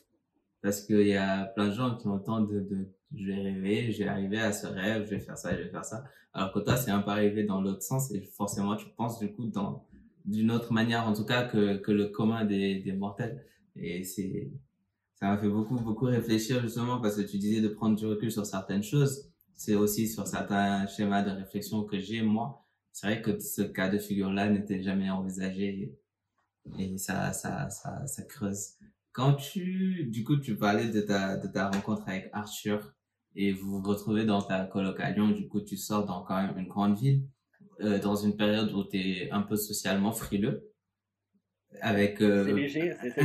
[0.61, 3.99] Parce qu'il y a plein de gens qui entendent de, de je vais rêver, je
[3.99, 6.03] vais arriver à ce rêve, je vais faire ça, je vais faire ça.
[6.33, 9.31] Alors que toi, c'est un peu arrivé dans l'autre sens et forcément, tu penses du
[9.31, 9.87] coup dans,
[10.25, 13.45] d'une autre manière, en tout cas, que, que le commun des, des mortels.
[13.75, 14.51] Et c'est,
[15.15, 18.31] ça m'a fait beaucoup, beaucoup réfléchir justement parce que tu disais de prendre du recul
[18.31, 19.31] sur certaines choses.
[19.55, 22.65] C'est aussi sur certains schémas de réflexion que j'ai, moi.
[22.91, 25.97] C'est vrai que ce cas de figure-là n'était jamais envisagé
[26.77, 28.73] et ça, ça, ça, ça creuse.
[29.13, 32.93] Quand tu, du coup, tu parlais de ta, de ta rencontre avec Arthur
[33.37, 36.41] et vous vous retrouvez dans ta coloc à Lyon, du coup, tu sors dans quand
[36.41, 37.21] même une grande ville,
[37.81, 40.71] euh, dans une période où tu es un peu socialement frileux.
[41.81, 42.45] Avec, euh...
[42.45, 43.21] C'est léger, c'est,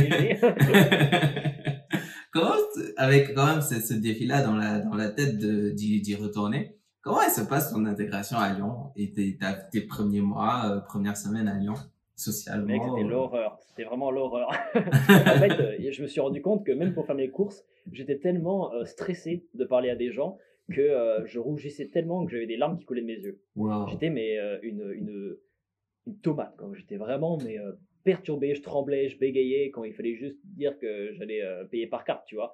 [0.00, 0.40] léger.
[2.32, 2.54] comment,
[2.96, 6.76] avec quand même ce, ce défi-là dans la, dans la tête de, d'y, d'y retourner,
[7.00, 9.38] comment elle se passe ton intégration à Lyon et tes,
[9.70, 11.74] tes premiers mois, euh, première semaine à Lyon,
[12.16, 12.66] socialement?
[12.66, 13.58] Mec, c'était euh, l'horreur.
[13.60, 14.48] C'était vraiment l'horreur.
[14.74, 18.18] en fait, euh, je me suis rendu compte que même pour faire mes courses, j'étais
[18.18, 20.38] tellement euh, stressé de parler à des gens
[20.72, 23.40] que je rougissais tellement que j'avais des larmes qui coulaient de mes yeux.
[23.54, 23.86] Wow.
[23.88, 25.36] J'étais mais une, une,
[26.08, 26.60] une tomate.
[26.74, 27.56] J'étais vraiment mais
[28.02, 32.24] perturbé, je tremblais, je bégayais quand il fallait juste dire que j'allais payer par carte,
[32.26, 32.52] tu vois.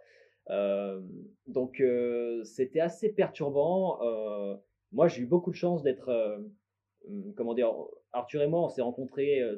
[0.51, 1.01] Euh,
[1.47, 4.03] donc euh, c'était assez perturbant.
[4.03, 4.57] Euh,
[4.93, 6.11] moi, j'ai eu beaucoup de chance d'être,
[7.09, 7.73] hum, comment dire,
[8.13, 9.57] Arthur et moi, on s'est rencontrés euh,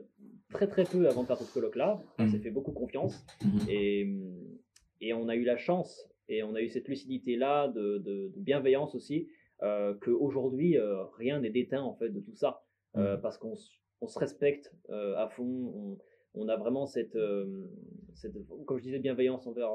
[0.52, 2.00] très très peu avant de faire cette colloque-là.
[2.18, 2.28] On Mhm.
[2.30, 3.68] s'est fait beaucoup confiance Mhm.
[3.68, 4.58] et, hum,
[5.00, 8.40] et on a eu la chance et on a eu cette lucidité-là de, de, de
[8.40, 9.28] bienveillance aussi,
[9.62, 12.62] euh, qu'aujourd'hui, euh, rien n'est déteint en fait de tout ça,
[12.96, 15.98] euh, parce qu'on se respecte euh, à fond, on,
[16.34, 17.66] on a vraiment cette, euh,
[18.14, 18.34] cette,
[18.66, 19.70] comme je disais, bienveillance envers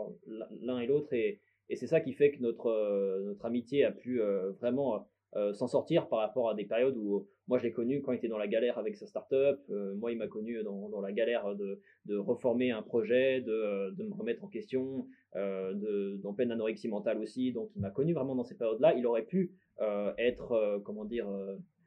[0.61, 1.39] l'un et l'autre, et,
[1.69, 5.53] et c'est ça qui fait que notre, euh, notre amitié a pu euh, vraiment euh,
[5.53, 8.29] s'en sortir par rapport à des périodes où moi je l'ai connu quand il était
[8.29, 11.55] dans la galère avec sa startup, euh, moi il m'a connu dans, dans la galère
[11.55, 16.33] de, de reformer un projet, de, euh, de me remettre en question, euh, de, en
[16.33, 18.93] pleine anorexie mentale aussi, donc il m'a connu vraiment dans ces périodes-là.
[18.95, 21.27] Il aurait pu euh, être, comment dire,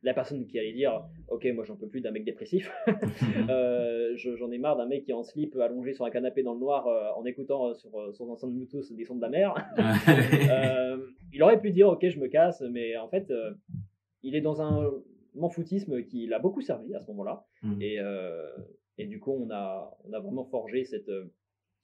[0.05, 2.68] la personne qui allait dire, ok, moi j'en peux plus d'un mec dépressif,
[3.48, 6.42] euh, je- j'en ai marre d'un mec qui est en slip allongé sur un canapé
[6.42, 9.29] dans le noir euh, en écoutant euh, sur son enceinte Bluetooth des sons de la
[9.29, 9.55] mer.
[11.33, 13.33] Il aurait pu dire, ok, je me casse, mais en fait,
[14.22, 14.90] il est dans un
[15.35, 17.45] m'en foutisme qui l'a beaucoup servi à ce moment-là.
[17.81, 18.51] Et, euh,
[18.99, 21.33] et du coup, on a, on a vraiment forgé cette euh,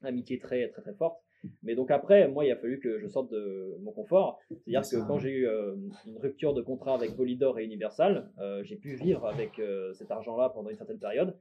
[0.03, 1.19] amitié très, très, très forte.
[1.63, 4.41] Mais donc après, moi, il a fallu que je sorte de mon confort.
[4.51, 8.63] C'est-à-dire que quand j'ai eu euh, une rupture de contrat avec Polydor et Universal, euh,
[8.65, 11.37] j'ai pu vivre avec euh, cet argent-là pendant une certaine période.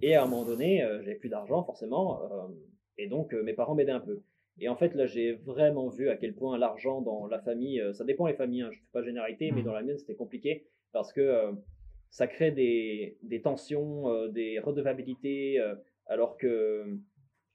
[0.00, 2.18] Et à un moment donné, j'avais plus d'argent forcément.
[2.96, 4.22] et donc, mes parents m'aidaient un peu.
[4.58, 8.04] Et en fait, là, j'ai vraiment vu à quel point l'argent dans la famille, ça
[8.04, 9.66] dépend les familles, hein, je ne fais pas généralité, mais Mhm.
[9.66, 11.52] dans la mienne, c'était compliqué parce que euh,
[12.10, 15.74] ça crée des, des tensions, euh, des redevabilités, euh,
[16.06, 16.98] alors que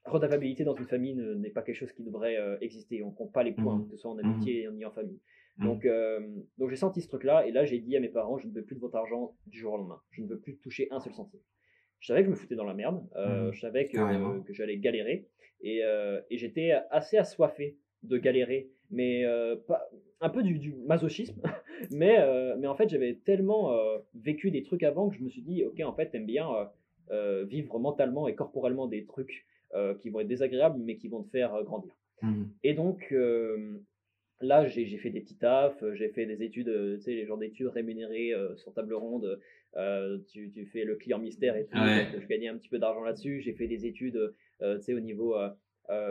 [0.04, 3.02] redevabilité dans une famille ne- n'est pas quelque chose qui devrait exister.
[3.02, 3.84] On compte pas les points, Mhm.
[3.84, 5.20] que ce soit en amitié ni en famille.
[5.58, 5.66] Mhm.
[5.66, 6.20] Donc, euh,
[6.56, 8.64] donc j'ai senti ce truc-là, et là, j'ai dit à mes parents, je ne veux
[8.64, 10.00] plus de votre argent du jour au lendemain.
[10.10, 11.40] Je ne veux plus toucher un seul centime.
[12.00, 13.98] Je savais que je me foutais dans la merde, euh, je savais que,
[14.54, 15.28] j'allais galérer,
[15.60, 15.82] et,
[16.30, 19.24] et j'étais assez assoiffé de galérer, mais
[19.66, 19.88] pas,
[20.20, 21.42] un peu du, du masochisme,
[21.90, 25.28] mais, euh, mais en fait j'avais tellement euh, vécu des trucs avant que je me
[25.28, 26.48] suis dit, ok, en fait, t'aimes bien
[27.10, 29.46] euh, vivre mentalement et corporellement des trucs
[30.00, 31.92] qui vont être désagréables, mais qui vont te faire grandir.
[32.22, 32.48] Mhm.
[32.64, 33.14] Et donc,
[34.40, 37.66] là, j'ai fait des petits tafs, j'ai fait des études, tu sais, les genres d'études
[37.66, 39.38] rémunérées sur table ronde.
[40.28, 41.76] tu, tu fais le client mystère et tout.
[41.76, 42.10] Ouais.
[42.12, 43.42] donc je gagnais un petit peu d'argent là-dessus.
[43.42, 45.36] J'ai fait des études, tu sais, au niveau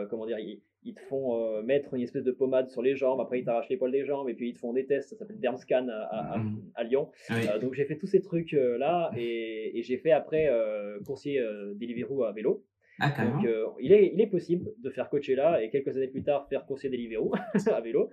[0.08, 0.38] comment dire,
[0.84, 3.78] ils, te font mettre une espèce de pommade sur les jambes, après ils t'arrachent les
[3.78, 6.38] poils des jambes, et puis ils te font des tests, ça s'appelle Dermscan à, à,
[6.38, 6.62] Mhm.
[6.76, 7.10] à Lyon.
[7.32, 11.00] Euh, donc j'ai fait tous ces trucs euh, là, et, et j'ai fait après euh,
[11.06, 12.64] coursier euh, Deliveroo à vélo.
[13.00, 13.10] Ah.
[13.26, 16.24] Donc euh, il, est, il est possible de faire coacher là, et quelques années plus
[16.24, 17.34] tard faire coursier Deliveroo
[17.72, 18.10] à vélo.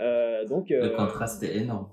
[0.00, 1.90] Euh, donc, Le euh, contraste est énorme.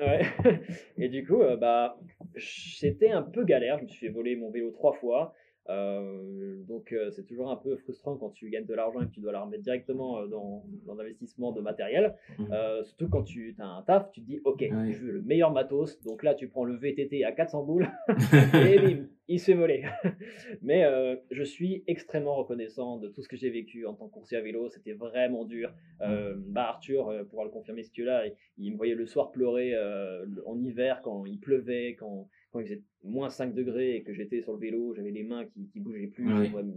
[0.00, 0.22] Ouais.
[0.98, 1.98] Et du coup, euh, bah,
[2.36, 3.78] c'était un peu galère.
[3.78, 5.32] Je me suis fait voler mon vélo trois fois.
[5.68, 9.12] Euh, donc, euh, c'est toujours un peu frustrant quand tu gagnes de l'argent et que
[9.12, 12.14] tu dois la remettre directement euh, dans, dans l'investissement de matériel.
[12.50, 14.92] Euh, surtout quand tu as un taf, tu te dis, OK, Ouais.
[14.92, 16.00] je veux le meilleur matos.
[16.02, 17.88] Donc là, tu prends le VTT à 400 boules
[18.54, 19.84] et bim, il se fait voler.
[20.62, 24.12] Mais euh, je suis extrêmement reconnaissant de tout ce que j'ai vécu en tant que
[24.14, 24.68] coursier à vélo.
[24.68, 25.72] C'était vraiment dur.
[26.00, 29.06] Euh, bah Arthur euh, pourra le confirmer ce que là, il, il me voyait le
[29.06, 33.96] soir pleurer le- en hiver quand il pleuvait, quand, quand il faisait moins 5 degrés
[33.96, 36.28] et que j'étais sur le vélo, j'avais les mains qui, qui bougeaient plus,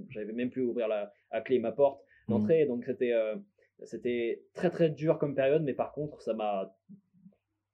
[0.10, 2.38] j'avais même plus la, à clé ma porte Mhm.
[2.40, 2.66] d'entrée.
[2.66, 3.36] Donc c'était euh,
[3.84, 6.76] c'était très très dur comme période, mais par contre ça m'a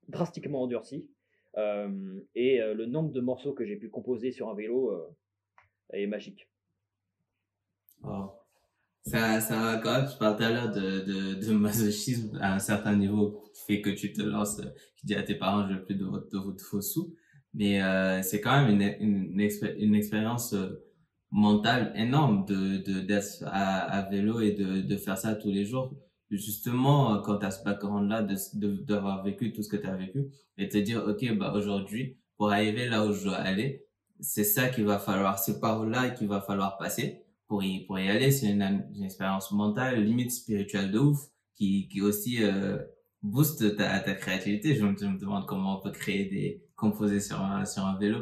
[0.07, 1.09] drastiquement endurci.
[1.57, 5.07] Euh, et euh, le nombre de morceaux que j'ai pu composer sur un vélo euh,
[5.93, 6.49] est magique.
[8.03, 8.31] Wow.
[9.05, 12.55] Ça, ça va quand même, tu parles tout à l'heure de, de, de masochisme à
[12.55, 14.61] un certain niveau qui fait que tu te lances,
[14.97, 17.15] qui dis à tes parents, je veux plus de votre, de votre faux sous.
[17.53, 20.83] Mais euh, c'est quand même une, une, une, expé- une expérience euh,
[21.31, 25.65] mentale énorme de, de, d'être à, à vélo et de, de faire ça tous les
[25.65, 25.93] jours.
[26.29, 29.87] Justement, euh, quand tu as ce background-là, de, de, d'avoir vécu tout ce que tu
[29.87, 33.85] as vécu et te dire, OK, bah, aujourd'hui, pour arriver là où je dois aller,
[34.19, 37.99] c'est ça qu'il va falloir, c'est par là qu'il va falloir passer pour y, pour
[37.99, 38.31] y aller.
[38.31, 41.19] C'est une, une expérience mentale, limite spirituelle de ouf,
[41.55, 42.77] qui, qui aussi euh,
[43.23, 44.73] booste ta, ta créativité.
[44.73, 47.97] Je me, je me demande comment on peut créer des composés sur un, sur un
[47.97, 48.19] vélo.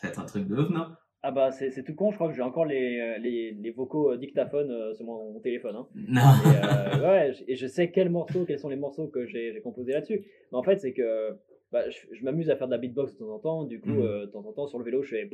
[0.00, 0.86] C'est un truc de ouf, non?
[1.22, 3.70] Ah bah c'est c'est tout con, je crois que j'ai encore les, euh, les, les
[3.72, 5.74] vocaux euh, dictaphones euh, sur mon, mon téléphone.
[5.74, 5.88] Hein.
[5.96, 6.20] Non.
[6.20, 9.92] Et, euh, ouais, et je sais quels morceaux, quels sont les morceaux que j'ai composés
[9.92, 10.24] là-dessus.
[10.52, 11.36] Mais en fait, c'est que
[11.72, 13.64] bah, je, je m'amuse à faire de la beatbox de temps en temps.
[13.64, 15.28] Du coup, euh, de temps en temps, sur le vélo, je fais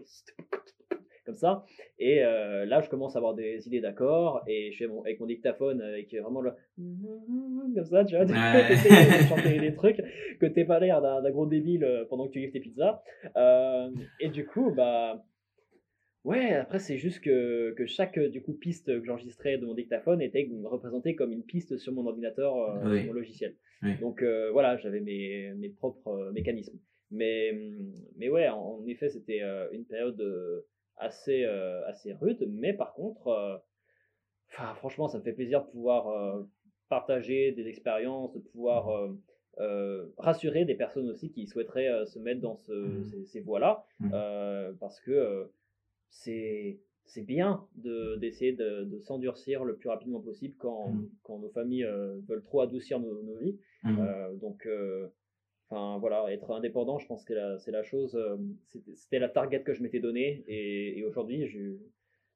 [1.24, 1.64] comme ça.
[1.98, 4.42] Et euh, là, je commence à avoir des idées d'accords.
[4.46, 6.52] Et je fais mon, avec mon dictaphone, avec vraiment le.
[7.74, 8.26] Comme ça, tu vois.
[8.26, 8.90] T'essayes
[9.22, 10.00] de chanter des trucs
[10.40, 13.02] que t'es pas l'air d'un gros débile euh, pendant que tu livres tes pizzas.
[13.36, 15.24] Euh, et du coup, bah.
[16.24, 19.74] Ouais, après c'est juste que, que chaque euh, du coup piste que j'enregistrais de mon
[19.74, 22.98] dictaphone était représentée comme une piste sur mon ordinateur, euh, Oui.
[22.98, 23.56] sur mon logiciel.
[23.82, 23.96] Oui.
[24.00, 26.78] Donc euh, voilà, j'avais mes, mes propres euh, mécanismes.
[27.10, 27.52] Mais,
[28.16, 30.64] mais ouais, en, en effet, c'était euh, une période euh,
[30.96, 32.46] assez, euh, assez rude.
[32.50, 33.56] Mais par contre, euh,
[34.50, 36.42] enfin, franchement, ça me fait plaisir de pouvoir euh,
[36.88, 39.10] partager des expériences, de pouvoir
[39.58, 43.04] euh, rassurer des personnes aussi qui souhaiteraient se mettre dans ce, Mhm.
[43.04, 43.84] ces, ces voies-là.
[44.12, 45.50] Euh, parce que
[46.10, 51.50] c'est c'est bien de- d'essayer de, de s'endurcir le plus rapidement possible quand, quand nos
[51.50, 53.58] familles euh, veulent trop adoucir nos, nos vies.
[53.98, 55.08] Euh, donc, euh,
[55.72, 58.36] enfin voilà, être indépendant, je pense que c'est la chose, euh,
[58.94, 61.46] c'était la target que je m'étais donnée et, et aujourd'hui,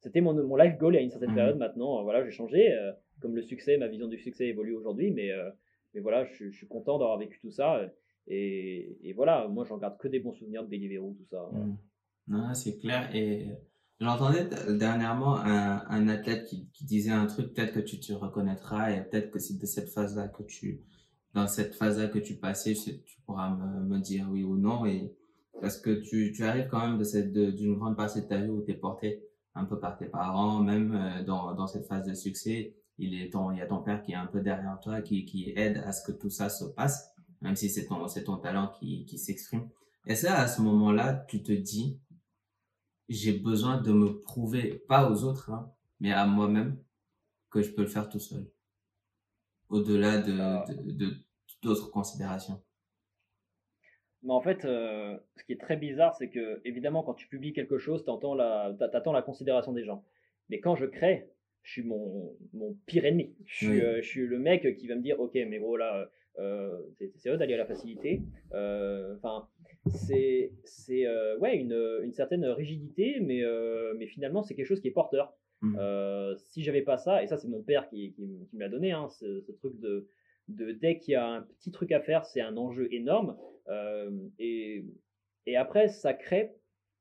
[0.00, 1.36] c'était mon, mon life goal à une certaine Mhm.
[1.36, 1.58] période.
[1.58, 2.72] Maintenant, euh, voilà, j'ai changé.
[2.72, 5.30] euh, comme le succès, ma vision du succès évolue aujourd'hui, mais,
[5.94, 7.80] mais voilà, je, suis- je suis content d'avoir vécu tout ça.
[8.26, 11.48] Et, et voilà, moi, j'en garde que des bons souvenirs de Deliveroo, tout ça.
[11.50, 11.64] voilà.
[11.64, 11.78] Mm.
[12.28, 13.08] Non, c'est clair.
[13.14, 13.46] Et
[14.00, 14.44] j'entendais
[14.76, 19.00] dernièrement un, un athlète qui, qui disait un truc, peut-être que tu te reconnaîtras et
[19.08, 20.82] peut-être que c'est de cette phase-là que tu,
[21.36, 24.86] dans cette phase-là que tu passais, tu, pourras me, me dire oui ou non.
[24.86, 25.14] Et
[25.60, 28.48] parce que tu, tu arrives quand même de cette, d'une grande partie de ta vie
[28.48, 29.22] où tu es porté
[29.54, 32.74] un peu par tes parents, même euh, dans, dans cette phase de succès.
[32.98, 35.26] Il est ton, il y a ton père qui est un peu derrière toi, qui,
[35.26, 38.38] qui aide à ce que tout ça se passe, même si c'est ton, c'est ton
[38.38, 39.68] talent qui, qui s'exprime.
[40.06, 42.00] Et ça, à ce moment-là, tu te dis,
[43.10, 45.70] j'ai besoin de me prouver, pas aux autres, hein,
[46.00, 46.78] mais à moi-même,
[47.50, 48.50] que je peux le faire tout seul?
[49.68, 51.25] Au-delà de, de, de
[51.66, 52.62] d'autres considérations.
[54.22, 57.52] Mais en fait, euh, ce qui est très bizarre, c'est que, évidemment, quand tu publies
[57.52, 60.04] quelque chose, tu la, t'a- t'attends la considération des gens.
[60.48, 61.28] Mais quand je crée,
[61.62, 63.34] je suis mon, mon pire ennemi.
[63.44, 63.80] Je suis, Oui.
[63.80, 67.08] euh, je suis le mec qui va me dire, ok, mais gros, là, euh, c'est
[67.08, 68.22] c'est sérieux d'aller à la facilité.
[69.16, 69.48] Enfin,
[69.88, 71.04] c'est c'est,
[71.38, 73.42] ouais, une, une certaine rigidité, mais,
[73.98, 75.34] mais finalement, c'est quelque chose qui est porteur.
[75.64, 78.60] Euh, si j'avais pas ça, et ça, c'est mon père qui, qui, m- qui me
[78.60, 80.06] l'a donné, hein, ce, ce truc de,
[80.48, 83.36] de dès qu'il y a un petit truc à faire, c'est un enjeu énorme.
[83.68, 84.84] Euh, et,
[85.46, 86.54] et après, ça crée,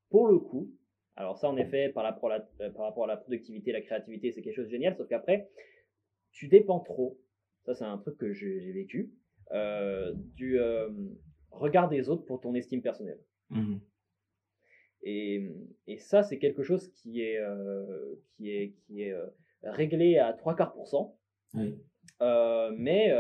[0.09, 0.71] pour le coup,
[1.15, 3.81] alors ça en effet, par rapport à la, euh, par rapport à la productivité, la
[3.81, 5.49] créativité, c'est quelque chose de génial, sauf qu'après,
[6.31, 7.19] tu dépends trop,
[7.65, 9.13] ça c'est un truc que j'ai vécu,
[9.51, 10.89] euh, du euh,
[11.51, 13.21] regard des autres pour ton estime personnelle.
[13.49, 13.79] Mhm.
[15.03, 15.51] Et,
[15.85, 17.39] et ça, c'est quelque chose qui est,
[18.35, 19.13] qui est, qui est
[19.61, 21.15] réglé à trois quarts pour cent.
[22.21, 23.13] Mais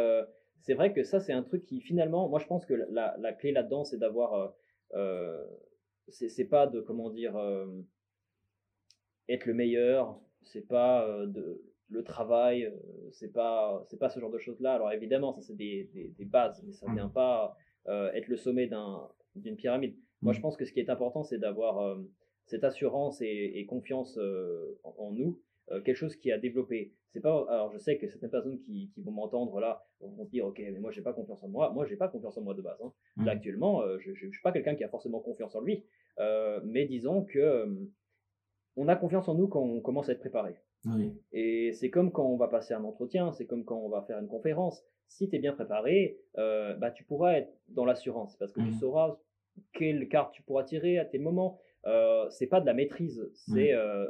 [0.61, 3.33] c'est vrai que ça, c'est un truc qui finalement, moi je pense que la, la
[3.33, 4.53] clé là-dedans, c'est d'avoir,
[6.09, 7.37] c'est pas de, comment dire,
[9.29, 12.73] être le meilleur, c'est pas de le travail,
[13.11, 14.73] c'est pas c'est pas ce genre de choses là.
[14.73, 17.55] Alors évidemment, ça c'est des, des, bases, mais ça vient pas
[17.87, 19.95] être le sommet d'un d'une pyramide.
[20.21, 20.41] Moi, je mmh.
[20.41, 21.97] pense que ce qui est important, c'est d'avoir
[22.45, 24.19] cette assurance et, confiance
[24.83, 25.41] en, nous,
[25.83, 26.93] quelque chose qui a développé.
[27.11, 30.29] C'est pas, alors je sais que certaines personnes qui, qui vont m'entendre là vont se
[30.29, 31.71] dire, ok, mais moi j'ai pas confiance en moi.
[31.71, 32.79] Moi, j'ai pas confiance en moi de base.
[32.83, 32.93] Hein.
[33.17, 33.27] Là mmh.
[33.29, 35.83] actuellement, je, je, suis pas quelqu'un qui a forcément confiance en lui,
[36.63, 37.67] mais disons que
[38.77, 40.55] on a confiance en nous quand on commence à être préparé.
[41.31, 44.19] Et c'est comme quand on va passer un entretien, c'est comme quand on va faire
[44.19, 44.83] une conférence.
[45.07, 48.69] Si tu es bien préparé, euh, bah, tu pourras être dans l'assurance parce que tu
[48.69, 48.79] mmh.
[48.79, 49.17] sauras
[49.73, 51.59] quelle carte tu pourras tirer à tes moments.
[51.85, 54.05] Euh, c'est pas de la maîtrise, c'est euh,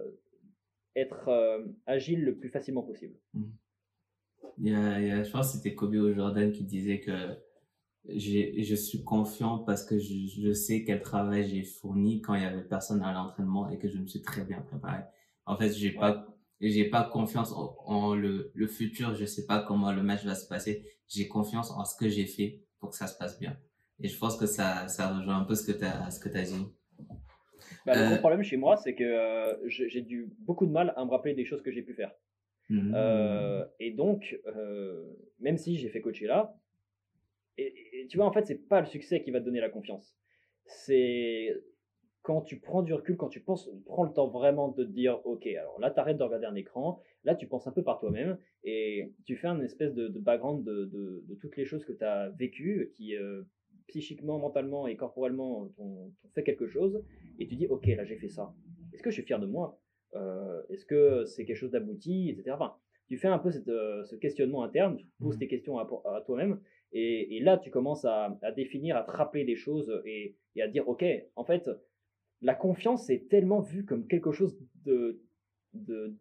[0.95, 3.15] être euh, agile le plus facilement possible.
[3.33, 3.43] Mmh.
[4.59, 7.11] Il y a, je pense que c'était Kobe Jordan qui disait que
[8.07, 12.63] je suis confiant parce que je, sais quel travail j'ai fourni quand il y avait
[12.63, 15.03] personne à l'entraînement et que je me suis très bien préparé.
[15.45, 16.27] En fait, j'ai pas
[16.61, 20.47] j'ai pas confiance en, le, le, futur, je sais pas comment le match va se
[20.47, 20.85] passer.
[21.07, 23.57] J'ai confiance en ce que j'ai fait pour que ça se passe bien.
[23.99, 25.83] Et je pense que ça, ça rejoint un peu ce que tu
[26.37, 26.65] as dit.
[27.85, 30.93] Bah, le gros euh, problème chez moi, c'est que euh, j'ai dû beaucoup de mal
[30.95, 32.13] à me rappeler des choses que j'ai pu faire.
[32.69, 32.93] Mmh.
[32.95, 34.39] Euh, et donc,
[35.39, 36.55] même si j'ai fait coacher là,
[37.57, 40.17] et, tu vois, en fait, c'est pas le succès qui va te donner la confiance.
[40.65, 41.55] C'est
[42.21, 45.21] quand tu prends du recul, quand tu penses, prends le temps vraiment de te dire,
[45.25, 47.99] ok, alors là, tu arrêtes de regarder un écran, là, tu penses un peu par
[47.99, 52.03] toi-même et tu fais un espèce de, background de, de, toutes les choses que tu
[52.03, 53.15] as vécues, qui
[53.87, 57.03] psychiquement, mentalement et corporellement t'ont fait quelque chose,
[57.39, 58.53] et tu dis, ok, là, j'ai fait ça.
[58.93, 59.79] Est-ce que je suis fier de moi?
[60.15, 62.51] Euh, Est-ce que c'est quelque chose d'abouti, etc.
[62.53, 62.75] Enfin,
[63.07, 65.39] tu fais un peu cette, euh, ce questionnement interne, tu poses mmh.
[65.39, 66.59] tes questions à, toi-même,
[66.91, 70.61] et, et, là, tu commences à, à, définir, à te rappeler des choses et, et
[70.61, 71.03] à dire, ok,
[71.35, 71.69] en fait,
[72.41, 75.21] la confiance est tellement vue comme quelque chose de,
[75.73, 76.15] de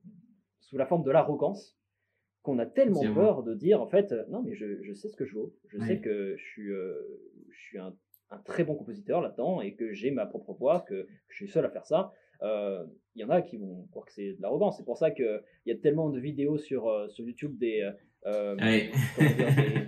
[0.61, 1.79] sous la forme de l'arrogance
[2.43, 5.25] qu'on a tellement peur de dire en fait non mais je, je sais ce que
[5.25, 6.95] je vaux je sais que je suis euh,
[7.57, 7.95] je suis un,
[8.31, 11.65] un, très bon compositeur là-dedans et que j'ai ma propre voix que, je suis seul
[11.65, 12.13] à faire ça
[12.43, 15.11] euh, il y en a qui vont croire que c'est de l'arrogance c'est pour ça
[15.11, 17.91] qu'il y a tellement de vidéos sur euh, sur YouTube des,
[18.27, 18.91] des,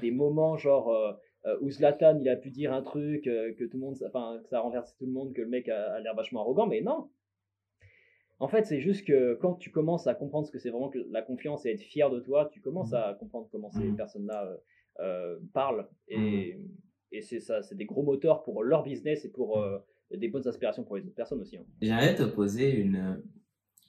[0.00, 3.76] des moments genre euh, où Zlatan il a pu dire un truc euh, que tout
[3.76, 6.14] le monde, enfin que ça a renversé tout le monde, que le mec a, l'air
[6.14, 7.08] vachement arrogant, mais non.
[8.40, 10.98] En fait, c'est juste que quand tu commences à comprendre ce que c'est vraiment que
[11.10, 12.96] la confiance et être fier de toi, tu commences mmh.
[12.96, 13.96] à comprendre comment ces mmh.
[13.96, 14.56] personnes-là
[15.00, 16.68] euh, parlent et, mmh.
[17.12, 19.64] Et c'est ça, c'est des gros moteurs pour leur business et pour
[20.10, 21.56] des bonnes inspirations pour les autres personnes aussi.
[21.56, 21.64] Hein.
[21.80, 23.22] J'aimerais te poser une,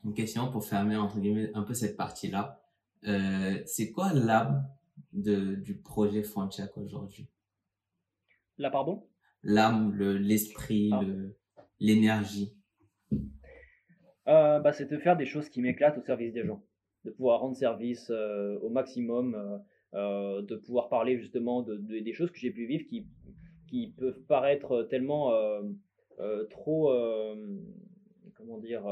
[0.03, 2.61] une question pour fermer entre guillemets un peu cette partie-là.
[3.65, 4.67] c'est quoi l'âme
[5.13, 7.27] du projet Fonchak aujourd'hui?
[8.57, 9.03] La pardon?
[9.43, 11.01] L'âme, l'esprit, ah.
[11.79, 12.57] l'énergie.
[14.27, 16.63] Euh, bah, c'est de faire des choses qui m'éclatent au service des gens.
[17.05, 19.61] De pouvoir rendre service euh, au maximum,
[19.93, 23.05] euh, de pouvoir parler justement de, des choses que j'ai pu vivre qui,
[23.67, 25.31] qui peuvent paraître tellement
[26.49, 26.91] trop,
[28.35, 28.83] comment dire,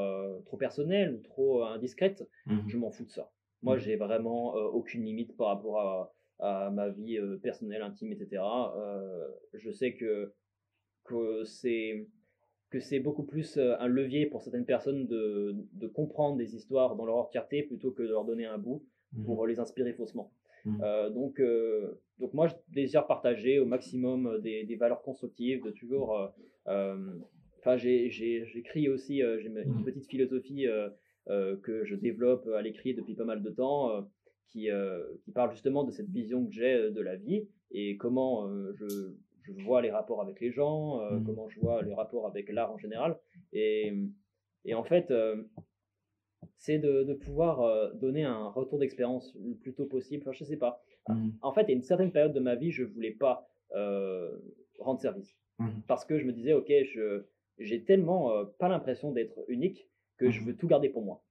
[0.45, 2.27] trop personnelles ou trop indiscrètes.
[2.45, 3.31] Mmh Je m'en fous de ça.
[3.61, 8.11] Moi, mmh j'ai vraiment aucune limite par rapport à, à ma vie euh, personnelle, intime,
[8.11, 8.41] etc.
[8.75, 10.33] Euh, je sais que,
[11.05, 12.07] que c'est
[12.71, 16.95] que c'est beaucoup plus euh, un levier pour certaines personnes de, de, comprendre des histoires
[16.95, 19.23] dans leur entièreté plutôt que de leur donner un bout mmh.
[19.23, 20.31] pour les inspirer faussement.
[20.65, 21.13] Mmh.
[21.13, 21.41] donc,
[22.19, 26.31] donc moi, je désire partager au maximum des, des valeurs constructives, de toujours...
[26.65, 29.83] Enfin, j'écris aussi, j'ai une mmh.
[29.83, 30.65] petite philosophie
[31.27, 34.05] que je développe à l'écrit depuis pas mal de temps
[34.55, 37.97] qui, euh, qui parle justement de cette vision que j'ai euh, de la vie et
[37.97, 38.87] comment euh, je,
[39.43, 41.25] je, vois les rapports avec les gens, mmh.
[41.25, 43.19] comment je vois les rapports avec l'art en général.
[43.51, 43.93] Et,
[44.63, 45.13] et en fait,
[46.57, 50.23] c'est de, de, pouvoir donner un retour d'expérience le plus tôt possible.
[50.23, 50.83] Enfin, je sais pas.
[51.07, 51.29] Mmh.
[51.41, 53.49] En fait, à une certaine période de ma vie, je voulais pas
[54.79, 55.35] rendre service.
[55.59, 55.69] Mmh.
[55.87, 57.25] Parce que je me disais, ok, je,
[57.59, 61.23] j'ai tellement pas l'impression d'être unique que je veux tout garder pour moi.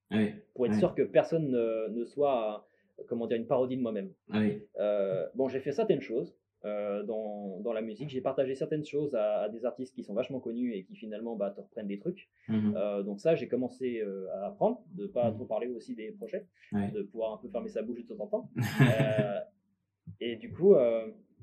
[0.55, 2.66] Pour être sûr que personne ne, ne soit
[3.07, 4.12] comment dire, une parodie de moi-même.
[4.30, 4.43] Ah
[4.80, 6.34] euh, bon, j'ai fait certaines choses
[6.65, 10.41] euh, dans, dans, la musique, j'ai partagé certaines choses à, des artistes qui sont vachement
[10.41, 12.29] connus et qui finalement bah, te reprennent des trucs.
[12.49, 12.75] Mhm.
[12.77, 14.03] Euh, donc ça, j'ai commencé
[14.35, 15.37] à apprendre, de pas mhm.
[15.37, 18.27] trop parler aussi des projets, de pouvoir un peu fermer sa bouche de temps en
[18.27, 18.51] temps.
[20.21, 20.75] et du coup,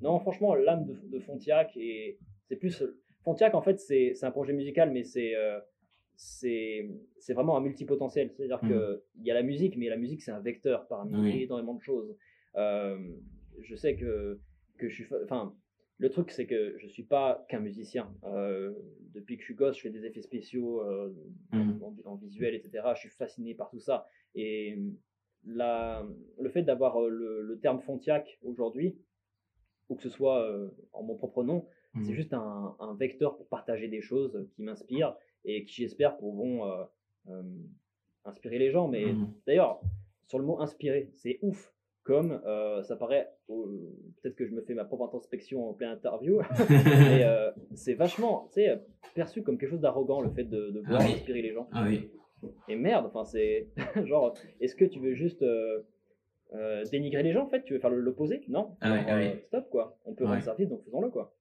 [0.01, 2.17] non, franchement, l'âme de, de Fontiac, et
[2.47, 2.83] c'est plus...
[3.23, 5.35] Fontiac, en fait, c'est un projet musical, mais c'est
[6.21, 8.29] c'est c'est vraiment un multipotentiel.
[8.31, 8.99] C'est-à-dire Mhm.
[9.15, 11.43] qu'il y a la musique, mais la musique, c'est un vecteur parmi Oui.
[11.43, 12.15] énormément de choses.
[12.55, 12.97] Euh,
[13.61, 14.39] je sais que,
[14.81, 15.15] que je suis.
[15.23, 15.55] Enfin,
[15.97, 18.11] le truc, c'est que je suis pas qu'un musicien.
[18.23, 18.73] Euh,
[19.13, 21.13] depuis que je suis gosse, je fais des effets spéciaux euh,
[21.53, 21.79] Mhm.
[21.83, 22.69] en, en visuel, etc.
[22.95, 24.05] Je suis fasciné par tout ça.
[24.35, 24.79] Et
[25.45, 26.05] la,
[26.39, 28.97] le fait d'avoir euh, le, le terme Fontiac aujourd'hui,
[29.89, 32.03] ou que ce soit euh, en mon propre nom, Mhm.
[32.05, 35.13] c'est juste un, un vecteur pour partager des choses qui m'inspirent
[35.43, 36.63] et qui, j'espère, pourront
[38.25, 38.87] inspirer les gens.
[38.87, 39.33] Mais Mhm.
[39.45, 39.81] d'ailleurs,
[40.27, 41.73] sur le mot inspirer, c'est ouf.
[42.03, 43.53] Comme euh, ça paraît, euh,
[44.21, 48.49] peut-être que je me fais ma propre introspection en pleine interview, mais euh, c'est vachement,
[49.13, 51.13] perçu comme quelque chose d'arrogant le fait de, de vouloir Ah oui.
[51.13, 51.69] inspirer les gens.
[51.71, 52.09] Ah oui.
[52.67, 53.67] Et merde, enfin c'est
[54.07, 57.63] genre, est-ce que tu veux juste euh, dénigrer les gens en fait?
[57.65, 58.41] Tu veux faire l'opposé?
[58.47, 58.75] Non.
[58.81, 59.39] Ah Alors, ah oui.
[59.47, 59.99] Stop quoi.
[60.05, 61.35] On peut rendre service donc faisons-le quoi.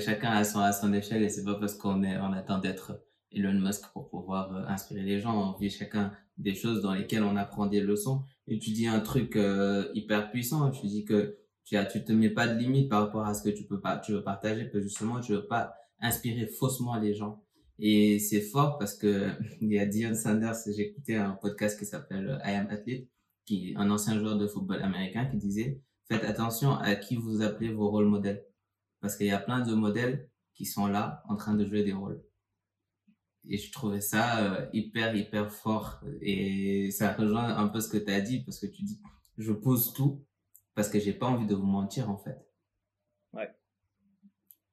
[0.00, 3.04] Chacun à son, à son échelle et c'est pas parce qu'on est, on attend d'être
[3.32, 5.54] Elon Musk pour pouvoir inspirer les gens.
[5.54, 8.22] On vit chacun des choses dans lesquelles on apprend des leçons.
[8.50, 10.70] Et tu dis un truc euh, hyper puissant.
[10.72, 13.42] Tu dis que tu as, tu te mets pas de limite par rapport à ce
[13.42, 17.14] que tu peux pas, tu veux partager, que justement, tu veux pas inspirer faussement les
[17.14, 17.44] gens.
[17.78, 19.28] Et c'est fort parce que
[19.60, 23.08] il y a Dion Sanders, j'ai écouté un podcast qui s'appelle euh, I Am Athlete,
[23.46, 27.42] qui est un ancien joueur de football américain qui disait, faites attention à qui vous
[27.42, 28.44] appelez vos rôles modèles.
[29.00, 31.92] Parce qu'il y a plein de modèles qui sont là en train de jouer des
[31.92, 32.20] rôles.
[33.48, 36.00] Et je trouvais ça euh, hyper, hyper fort.
[36.20, 39.00] Et ça rejoint un peu ce que tu as dit, parce que tu dis,
[39.38, 40.24] je pose tout,
[40.74, 42.36] parce que j'ai pas envie de vous mentir, en fait.
[43.32, 43.48] Ouais.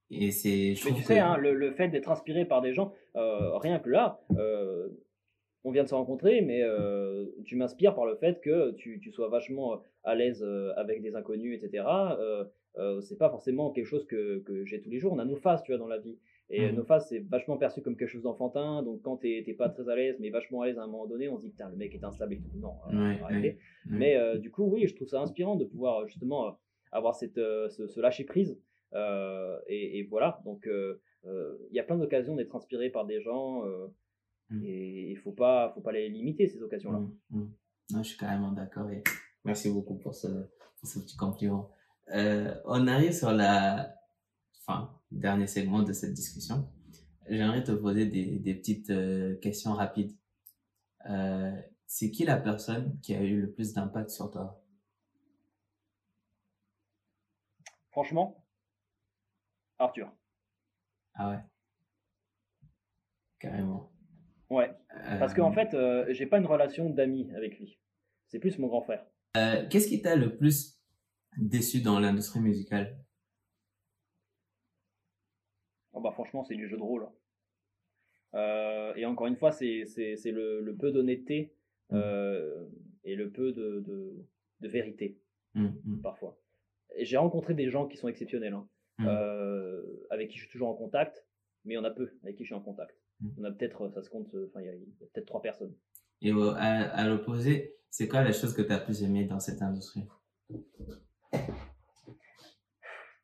[0.10, 2.94] Et c'est, Mais tu sais, que- hein, le, le fait d'être inspiré par des gens,
[3.16, 4.88] euh, rien que là, euh,
[5.64, 9.12] on vient de se rencontrer, mais euh, tu m'inspires par le fait que tu, tu
[9.12, 10.46] sois vachement à l'aise
[10.78, 11.86] avec des inconnus, etc.
[12.20, 15.12] Euh, c'est pas forcément quelque chose que, que j'ai tous les jours.
[15.12, 16.18] On a nos phases, tu vois, dans la vie.
[16.50, 16.76] Et Mhm.
[16.78, 18.82] nos phases, c'est vachement perçu comme quelque chose d'enfantin.
[18.84, 21.28] Donc quand t'es pas très à l'aise, mais vachement à l'aise à un moment donné,
[21.28, 22.50] on se dit, putain, le mec est instable et tout.
[22.56, 23.48] Non, euh, Ouais, arrêtez.
[23.50, 23.58] ouais.
[23.88, 26.52] Mais euh, du coup, oui, je trouve ça inspirant de pouvoir euh, justement euh,
[26.92, 28.58] avoir cette, euh, ce, ce lâcher prise.
[28.94, 33.06] Euh, et, et voilà, donc euh, euh, il y a plein d'occasions d'être inspiré par
[33.06, 33.88] des gens euh,
[34.50, 34.64] Mm.
[34.64, 37.00] et il faut pas, faut pas les limiter ces occasions-là.
[37.00, 37.52] Mm, mm.
[37.92, 39.04] Non, je suis carrément d'accord et
[39.44, 41.70] merci beaucoup pour ce, pour ce petit compliment.
[42.16, 43.94] Euh, on arrive sur la
[44.66, 46.70] fin, dernier segment de cette discussion.
[47.30, 50.16] J'aimerais te poser des, des petites euh, questions rapides.
[51.10, 51.52] Euh,
[51.86, 54.64] c'est qui la personne qui a eu le plus d'impact sur toi?
[57.92, 58.44] Franchement,
[59.80, 60.12] Arthur.
[61.16, 61.40] Ah ouais?
[63.40, 63.92] Carrément.
[64.50, 64.72] Ouais,
[65.20, 67.80] parce qu'en Euh, fait, euh, j'ai pas une relation d'amis avec lui.
[68.28, 69.06] C'est plus mon grand frère.
[69.38, 70.80] euh, qu'est-ce qui t'a le plus
[71.38, 72.98] déçu dans l'industrie musicale?
[75.94, 77.04] Oh bah franchement, c'est du jeu de rôle.
[77.04, 77.12] hein.
[78.36, 79.86] Euh, et encore une fois, c'est
[80.26, 81.54] le, le peu d'honnêteté
[81.94, 82.68] euh,
[83.04, 84.14] et le peu de, de,
[84.60, 85.20] de vérité.
[85.54, 86.38] Mm, mm, parfois.
[87.00, 88.68] J'ai rencontré des gens qui sont exceptionnels, hein,
[89.00, 89.06] Mm.
[89.08, 91.24] euh, avec qui je suis toujours en contact,
[91.66, 92.98] mais il y en a peu avec qui je suis en contact.
[93.22, 93.30] Mm.
[93.38, 94.74] On a peut-être, ça se compte, enfin, il y a,
[95.14, 95.76] peut-être trois personnes.
[96.22, 99.62] Et à, à l'opposé, c'est quoi la chose que tu as plus aimé dans cette
[99.62, 100.04] industrie?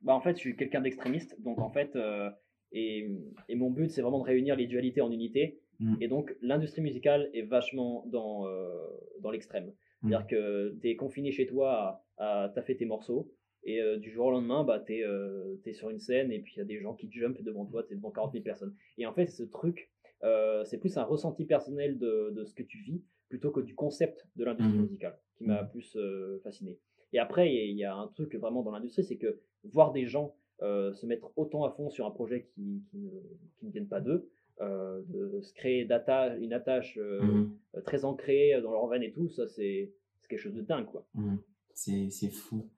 [0.01, 2.29] Bah, en fait, je suis quelqu'un d'extrémiste, donc en fait, euh,
[2.73, 3.09] et,
[3.49, 5.59] et mon but, c'est vraiment de réunir les dualités en unité.
[5.79, 5.95] Mm.
[6.01, 8.75] Et donc, l'industrie musicale est vachement dans, euh,
[9.21, 9.71] dans l'extrême.
[10.01, 13.31] C'est-à-dire que tu es confiné chez toi à, à taffer tes morceaux,
[13.63, 16.59] et euh, du jour au lendemain, bah, tu es, sur une scène, et puis il
[16.59, 18.75] y a des gens qui jumpent devant toi, tu es devant 40 000 personnes.
[18.97, 19.89] Et en fait, ce truc,
[20.23, 23.75] euh, c'est plus un ressenti personnel de, de ce que tu vis, plutôt que du
[23.75, 24.81] concept de l'industrie Mhm.
[24.83, 26.77] musicale, qui m'a plus euh, fasciné.
[27.13, 30.27] Et après, il y a un truc vraiment dans l'industrie, c'est que voir des gens
[30.27, 33.09] euh, se mettre autant à fond sur un projet qui, qui, ne,
[33.57, 34.29] qui ne viennent pas d'eux,
[34.61, 39.03] euh, de se créer d'atta- une attache euh, Mhm, euh, très ancrée dans leur veine
[39.03, 39.91] et tout, ça c'est
[40.29, 41.05] quelque chose de dingue quoi.
[41.15, 41.39] mhm.
[41.73, 42.69] C'est, c'est fou.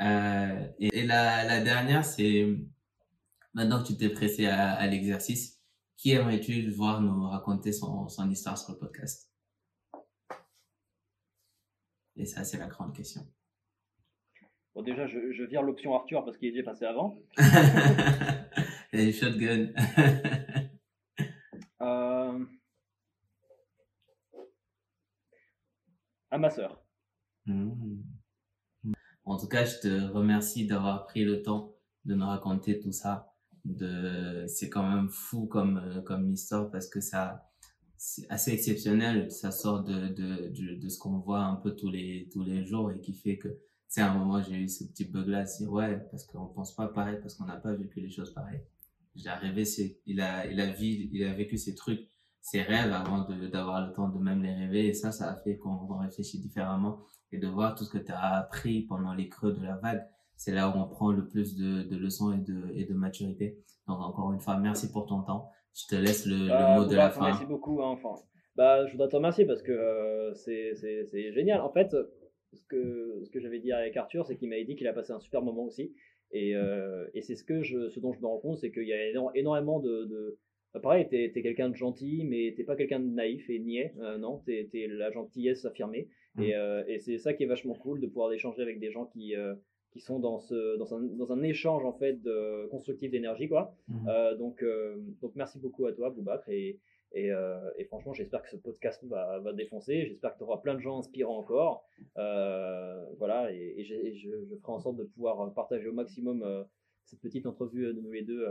[0.00, 2.46] Euh, et, et la, la dernière, c'est
[3.52, 5.60] maintenant que tu t'es pressé à, à l'exercice,
[5.96, 9.30] qui aimerais-tu voir nous raconter son, son histoire sur le podcast?
[12.16, 13.22] Et ça, c'est la grande question.
[14.78, 17.18] Bon déjà je, je vire l'option Arthur parce qu'il est déjà passé avant.
[18.92, 19.72] Les shotgun.
[21.80, 22.44] Euh,
[26.30, 26.80] À ma sœur.
[27.46, 28.04] Mhm.
[29.24, 31.74] En tout cas, je te remercie d'avoir pris le temps
[32.04, 33.32] de nous raconter tout ça.
[33.64, 37.48] De, c'est quand même fou comme, euh, comme histoire parce que ça,
[37.96, 39.30] c'est assez exceptionnel.
[39.30, 42.64] Ça sort de, de, de, de ce qu'on voit un peu tous les, tous les
[42.64, 45.66] jours et qui fait que, c'est à un moment, j'ai eu ce petit bug-là, c'est
[45.66, 48.62] ouais, parce qu'on pense pas pareil, parce qu'on n'a pas vécu les choses pareilles.
[49.16, 52.06] J'ai rêvé, c'est, il a, il a vu, il a vécu ces trucs.
[52.40, 54.86] ses rêves avant d'avoir le temps de même les rêver.
[54.86, 57.00] Et ça, ça a fait qu'on réfléchit différemment
[57.32, 60.06] et de voir tout ce que tu as appris pendant les creux de la vague.
[60.36, 63.58] C'est là où on prend le plus de, de leçons et de, et de maturité.
[63.88, 65.50] Donc, encore une fois, merci pour ton temps.
[65.74, 67.24] Je te laisse le, le Bah, mot de la fin.
[67.24, 67.82] Merci beaucoup.
[67.82, 68.14] hein, enfin,
[68.56, 71.60] bah, je voudrais te remercier parce que euh, c'est c'est- c'est génial.
[71.60, 71.92] En fait,
[72.54, 75.12] ce que, ce que j'avais dit avec Arthur, c'est qu'il m'avait dit qu'il a passé
[75.12, 75.92] un super moment aussi.
[76.32, 78.86] Et, euh, et c'est ce, que je, ce dont je me rends compte, c'est qu'il
[78.86, 80.04] y a éno- énormément de.
[80.04, 80.38] de...
[80.74, 83.94] bah, pareil, t'es es, quelqu'un de gentil, mais t'es pas quelqu'un de naïf et niais.
[84.00, 86.08] euh, non, t'es es la gentillesse affirmée.
[86.40, 89.06] Et, euh, et c'est ça qui est vachement cool de pouvoir échanger avec des gens
[89.06, 89.34] qui,
[89.90, 93.48] qui sont dans, ce, dans, un, dans un échange en fait de, constructif d'énergie.
[93.48, 93.74] quoi.
[94.08, 96.48] Euh, donc, euh, donc merci beaucoup à toi, Boubacre.
[96.50, 96.78] Et,
[97.12, 100.06] et, euh, et franchement, j'espère que ce podcast va, va défoncer.
[100.06, 101.84] J'espère que tu auras plein de gens inspirants encore.
[102.16, 105.92] Euh, voilà, et, et j'ai- et je, je ferai en sorte de pouvoir partager au
[105.92, 106.64] maximum euh,
[107.04, 108.44] cette petite entrevue de nous les deux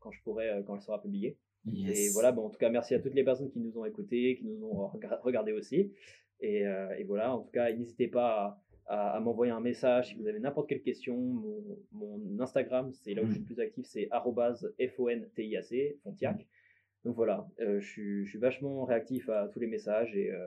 [0.00, 1.38] quand je pourrai, quand elle sera publiée.
[1.64, 1.98] Yes.
[1.98, 4.36] Et voilà, bon, en tout cas, merci à toutes les personnes qui nous ont écoutés,
[4.36, 5.92] qui nous ont rega- regardés aussi.
[6.40, 6.64] Et,
[7.04, 10.40] voilà, en tout cas, n'hésitez pas à, à- à m'envoyer un message si vous avez
[10.40, 11.16] n'importe quelle question.
[11.16, 14.08] Mon, mon Instagram, c'est là où je suis le plus actif, c'est
[14.88, 16.46] FONTIAC, Fontiac.
[17.04, 20.38] Donc voilà, euh, je, suis, je suis vachement réactif à tous les messages et, euh,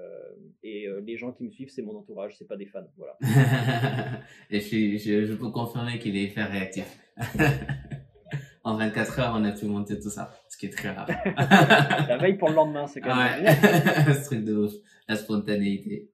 [0.64, 2.80] et euh, les gens qui me suivent, c'est mon entourage, c'est pas des fans.
[2.98, 3.18] Voilà.
[4.50, 6.86] et je, suis- je, je peux confirmer qu'il est hyper réactif.
[8.64, 11.08] en 24 heures, on a pu monter tout ça, ce qui est très rare.
[12.08, 14.72] La veille pour le lendemain, c'est quand même Ouais, ce truc de ouf,
[15.10, 16.10] la spontanéité.